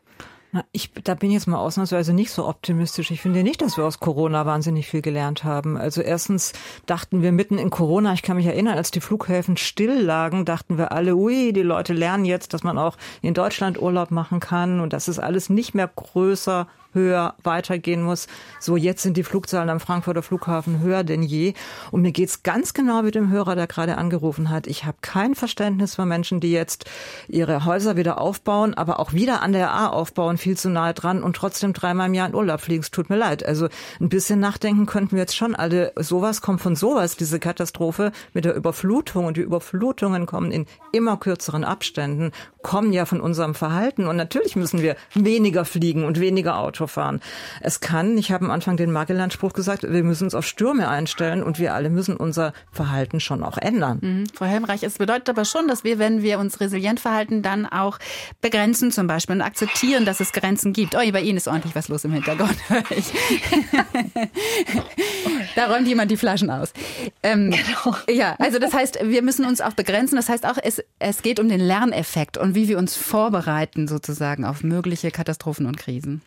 [0.56, 3.10] Na, ich, da bin ich jetzt mal ausnahmsweise nicht so optimistisch.
[3.10, 5.78] Ich finde nicht, dass wir aus Corona wahnsinnig viel gelernt haben.
[5.78, 6.54] Also erstens
[6.86, 10.78] dachten wir mitten in Corona, ich kann mich erinnern, als die Flughäfen still lagen, dachten
[10.78, 14.80] wir alle, ui, die Leute lernen jetzt, dass man auch in Deutschland Urlaub machen kann
[14.80, 18.28] und das ist alles nicht mehr größer höher weitergehen muss.
[18.60, 21.54] So, jetzt sind die Flugzahlen am Frankfurter Flughafen höher denn je.
[21.92, 24.68] Und mir geht's ganz genau mit dem Hörer, der gerade angerufen hat.
[24.68, 26.86] Ich habe kein Verständnis für Menschen, die jetzt
[27.28, 31.24] ihre Häuser wieder aufbauen, aber auch wieder an der A aufbauen, viel zu nahe dran
[31.24, 32.82] und trotzdem dreimal im Jahr in Urlaub fliegen.
[32.82, 33.46] Es tut mir leid.
[33.46, 33.68] Also
[34.00, 35.94] ein bisschen nachdenken könnten wir jetzt schon alle.
[35.96, 39.26] Sowas kommt von sowas, diese Katastrophe mit der Überflutung.
[39.26, 42.32] Und die Überflutungen kommen in immer kürzeren Abständen,
[42.62, 44.08] kommen ja von unserem Verhalten.
[44.08, 47.22] Und natürlich müssen wir weniger fliegen und weniger Auto Auto fahren.
[47.62, 51.44] Es kann, ich habe am Anfang den Magellan-Spruch gesagt, wir müssen uns auf Stürme einstellen
[51.44, 54.00] und wir alle müssen unser Verhalten schon auch ändern.
[54.02, 54.24] Mhm.
[54.34, 58.00] Frau Helmreich, es bedeutet aber schon, dass wir, wenn wir uns resilient verhalten, dann auch
[58.42, 60.96] begrenzen zum Beispiel und akzeptieren, dass es Grenzen gibt.
[60.96, 62.56] Oh, bei Ihnen ist ordentlich was los im Hintergrund.
[65.56, 66.74] da räumt jemand die Flaschen aus.
[67.22, 67.96] Ähm, genau.
[68.10, 70.16] Ja, also das heißt, wir müssen uns auch begrenzen.
[70.16, 74.46] Das heißt auch, es, es geht um den Lerneffekt und wie wir uns vorbereiten sozusagen
[74.46, 76.22] auf mögliche Katastrophen und Krisen.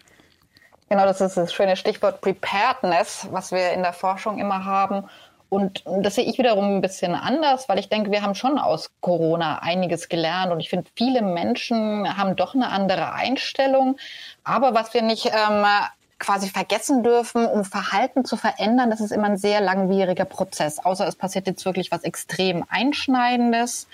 [0.88, 5.08] Genau, das ist das schöne Stichwort Preparedness, was wir in der Forschung immer haben.
[5.48, 8.90] Und das sehe ich wiederum ein bisschen anders, weil ich denke, wir haben schon aus
[9.00, 10.52] Corona einiges gelernt.
[10.52, 13.96] Und ich finde, viele Menschen haben doch eine andere Einstellung.
[14.44, 15.64] Aber was wir nicht ähm,
[16.18, 20.78] quasi vergessen dürfen, um Verhalten zu verändern, das ist immer ein sehr langwieriger Prozess.
[20.84, 23.88] Außer es passiert jetzt wirklich was extrem Einschneidendes,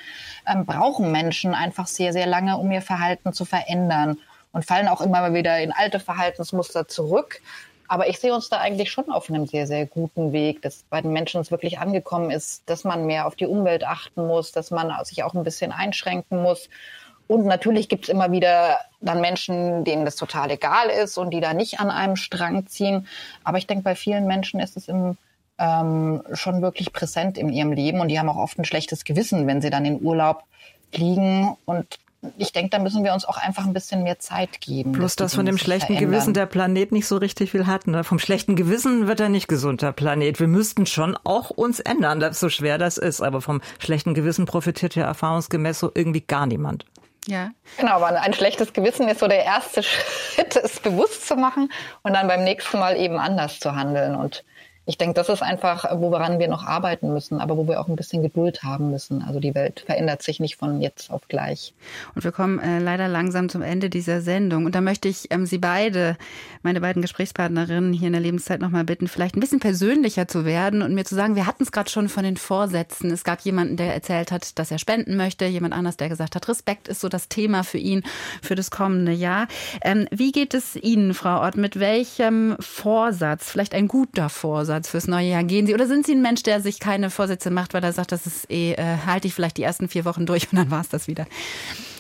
[0.47, 4.19] ähm, brauchen Menschen einfach sehr, sehr lange, um ihr Verhalten zu verändern
[4.53, 7.41] und fallen auch immer wieder in alte Verhaltensmuster zurück.
[7.89, 11.03] Aber ich sehe uns da eigentlich schon auf einem sehr, sehr guten Weg, dass bei
[11.03, 14.71] den Menschen es wirklich angekommen ist, dass man mehr auf die Umwelt achten muss, dass
[14.71, 16.71] man sich auch ein bisschen einschränken muss.
[17.29, 21.41] Und natürlich gibt es immer wieder dann Menschen, denen das total egal ist und die
[21.41, 23.07] da nicht an einem Strang ziehen.
[23.45, 25.17] Aber ich denke, bei vielen Menschen ist es im,
[25.59, 29.47] ähm, schon wirklich präsent in ihrem Leben und die haben auch oft ein schlechtes Gewissen,
[29.47, 30.45] wenn sie dann in Urlaub
[30.93, 31.99] fliegen und
[32.37, 34.93] ich denke, da müssen wir uns auch einfach ein bisschen mehr Zeit geben.
[34.93, 36.13] Plus, dass von dem schlechten verändern.
[36.13, 37.89] Gewissen der Planet nicht so richtig viel hat.
[37.89, 38.05] Ne?
[38.05, 40.39] Vom schlechten Gewissen wird er nicht gesund, der Planet.
[40.39, 43.23] Wir müssten schon auch uns ändern, so schwer das ist.
[43.23, 46.85] Aber vom schlechten Gewissen profitiert ja erfahrungsgemäß so irgendwie gar niemand.
[47.27, 47.51] Ja.
[47.79, 49.83] Genau, aber ein schlechtes Gewissen ist so der erste
[50.35, 54.15] Schritt, es bewusst zu machen und dann beim nächsten Mal eben anders zu handeln.
[54.15, 54.45] Und
[54.85, 57.95] ich denke, das ist einfach, woran wir noch arbeiten müssen, aber wo wir auch ein
[57.95, 59.23] bisschen Geduld haben müssen.
[59.23, 61.73] Also die Welt verändert sich nicht von jetzt auf gleich.
[62.17, 64.67] Und wir kommen äh, leider langsam zum Ende dieser Sendung.
[64.67, 66.17] Und da möchte ich ähm, Sie beide,
[66.65, 70.83] meine beiden Gesprächspartnerinnen hier in der Lebenszeit nochmal bitten, vielleicht ein bisschen persönlicher zu werden
[70.83, 73.13] und mir zu sagen, wir hatten es gerade schon von den Vorsätzen.
[73.13, 76.49] Es gab jemanden, der erzählt hat, dass er spenden möchte, jemand anders, der gesagt hat,
[76.49, 78.03] Respekt ist so das Thema für ihn
[78.43, 79.47] für das kommende Jahr.
[79.83, 84.89] Ähm, wie geht es Ihnen, Frau Ott, mit welchem Vorsatz, vielleicht ein guter Vorsatz, Vorsatz
[84.89, 85.75] fürs neue Jahr gehen Sie?
[85.75, 88.51] Oder sind Sie ein Mensch, der sich keine Vorsätze macht, weil er sagt, das ist
[88.51, 91.09] eh, äh, halte ich vielleicht die ersten vier Wochen durch und dann war es das
[91.09, 91.27] wieder?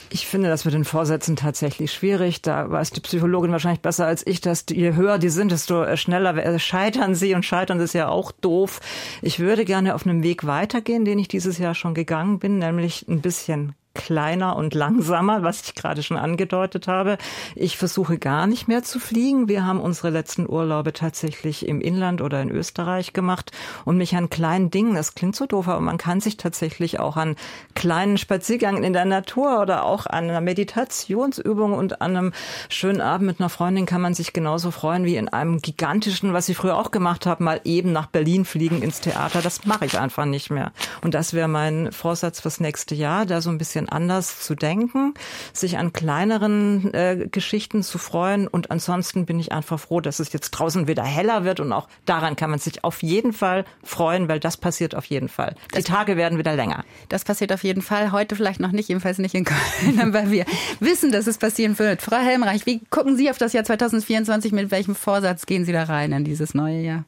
[0.09, 2.41] Ich finde das mit den Vorsätzen tatsächlich schwierig.
[2.41, 6.59] Da weiß die Psychologin wahrscheinlich besser als ich, dass je höher die sind, desto schneller
[6.59, 8.81] scheitern sie und scheitern ist ja auch doof.
[9.21, 13.07] Ich würde gerne auf einem Weg weitergehen, den ich dieses Jahr schon gegangen bin, nämlich
[13.07, 17.19] ein bisschen kleiner und langsamer, was ich gerade schon angedeutet habe.
[17.55, 19.49] Ich versuche gar nicht mehr zu fliegen.
[19.49, 23.53] Wir haben unsere letzten Urlaube tatsächlich im Inland oder in Österreich gemacht
[23.85, 27.17] und mich an kleinen Dingen, das klingt so doof, aber man kann sich tatsächlich auch
[27.17, 27.37] an
[27.75, 32.33] kleinen Spaziergängen in der Natur oder auch an einer Meditationsübung und an einem
[32.69, 36.49] schönen Abend mit einer Freundin kann man sich genauso freuen wie in einem gigantischen, was
[36.49, 39.43] ich früher auch gemacht habe, mal eben nach Berlin fliegen ins Theater.
[39.43, 40.73] Das mache ich einfach nicht mehr.
[41.03, 44.55] Und das wäre mein Vorsatz fürs nächste Jahr, da so ein bisschen bisschen anders zu
[44.55, 45.15] denken,
[45.53, 48.47] sich an kleineren äh, Geschichten zu freuen.
[48.47, 51.61] Und ansonsten bin ich einfach froh, dass es jetzt draußen wieder heller wird.
[51.61, 55.29] Und auch daran kann man sich auf jeden Fall freuen, weil das passiert auf jeden
[55.29, 55.55] Fall.
[55.77, 56.85] Die Tage werden wieder länger.
[57.09, 58.13] Das passiert auf jeden Fall.
[58.13, 60.45] Heute vielleicht noch nicht, jedenfalls nicht in Köln, weil wir
[60.81, 62.03] wissen, dass es passieren wird.
[62.03, 64.53] Frau Helmreich, wie gucken Sie auf das Jahr 2024?
[64.53, 67.05] Mit welchem Vorsatz gehen Sie da rein in dieses neue Jahr?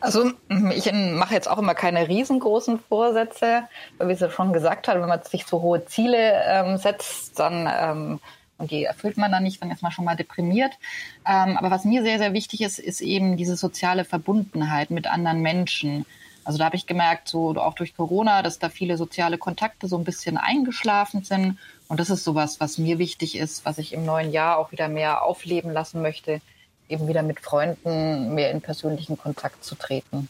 [0.00, 0.32] Also
[0.74, 3.64] ich mache jetzt auch immer keine riesengroßen Vorsätze,
[3.98, 7.68] weil wie sie schon gesagt hat, wenn man sich so hohe Ziele ähm, setzt, dann
[7.70, 8.20] ähm,
[8.60, 10.72] und die erfüllt man dann nicht, dann ist man schon mal deprimiert.
[11.26, 15.40] Ähm, aber was mir sehr, sehr wichtig ist, ist eben diese soziale Verbundenheit mit anderen
[15.40, 16.04] Menschen.
[16.44, 19.96] Also da habe ich gemerkt, so auch durch Corona, dass da viele soziale Kontakte so
[19.96, 21.58] ein bisschen eingeschlafen sind.
[21.88, 24.88] Und das ist sowas, was mir wichtig ist, was ich im neuen Jahr auch wieder
[24.88, 26.42] mehr aufleben lassen möchte
[26.90, 30.28] eben wieder mit Freunden mehr in persönlichen Kontakt zu treten.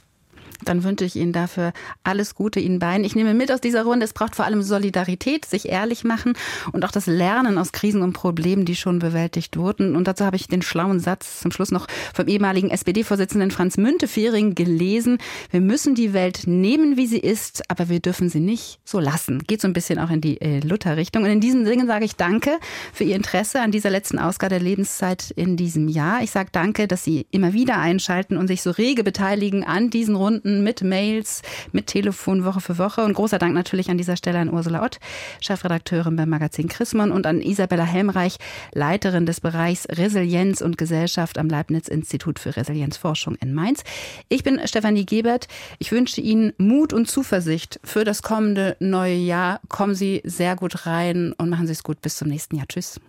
[0.65, 1.73] Dann wünsche ich Ihnen dafür
[2.05, 3.05] alles Gute Ihnen beiden.
[3.05, 6.35] Ich nehme mit aus dieser Runde, es braucht vor allem Solidarität, sich ehrlich machen
[6.73, 9.97] und auch das Lernen aus Krisen und Problemen, die schon bewältigt wurden.
[9.97, 14.55] Und dazu habe ich den schlauen Satz zum Schluss noch vom ehemaligen SPD-Vorsitzenden Franz Müntefering
[14.55, 15.19] gelesen.
[15.51, 19.43] Wir müssen die Welt nehmen, wie sie ist, aber wir dürfen sie nicht so lassen.
[19.47, 21.25] Geht so ein bisschen auch in die äh, Luther-Richtung.
[21.25, 22.59] Und in diesem Sinne sage ich Danke
[22.93, 26.23] für Ihr Interesse an dieser letzten Ausgabe der Lebenszeit in diesem Jahr.
[26.23, 30.17] Ich sage Danke, dass Sie immer wieder einschalten und sich so rege beteiligen an diesen
[30.17, 33.05] Runden Stunden mit Mails, mit Telefon Woche für Woche.
[33.05, 34.99] Und großer Dank natürlich an dieser Stelle an Ursula Ott,
[35.41, 38.37] Chefredakteurin beim Magazin Chrismon und an Isabella Helmreich,
[38.75, 43.85] Leiterin des Bereichs Resilienz und Gesellschaft am Leibniz-Institut für Resilienzforschung in Mainz.
[44.29, 45.47] Ich bin Stefanie Gebert.
[45.79, 49.61] Ich wünsche Ihnen Mut und Zuversicht für das kommende neue Jahr.
[49.69, 52.03] Kommen Sie sehr gut rein und machen Sie es gut.
[52.03, 52.67] Bis zum nächsten Jahr.
[52.67, 53.01] Tschüss.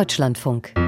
[0.00, 0.79] Deutschlandfunk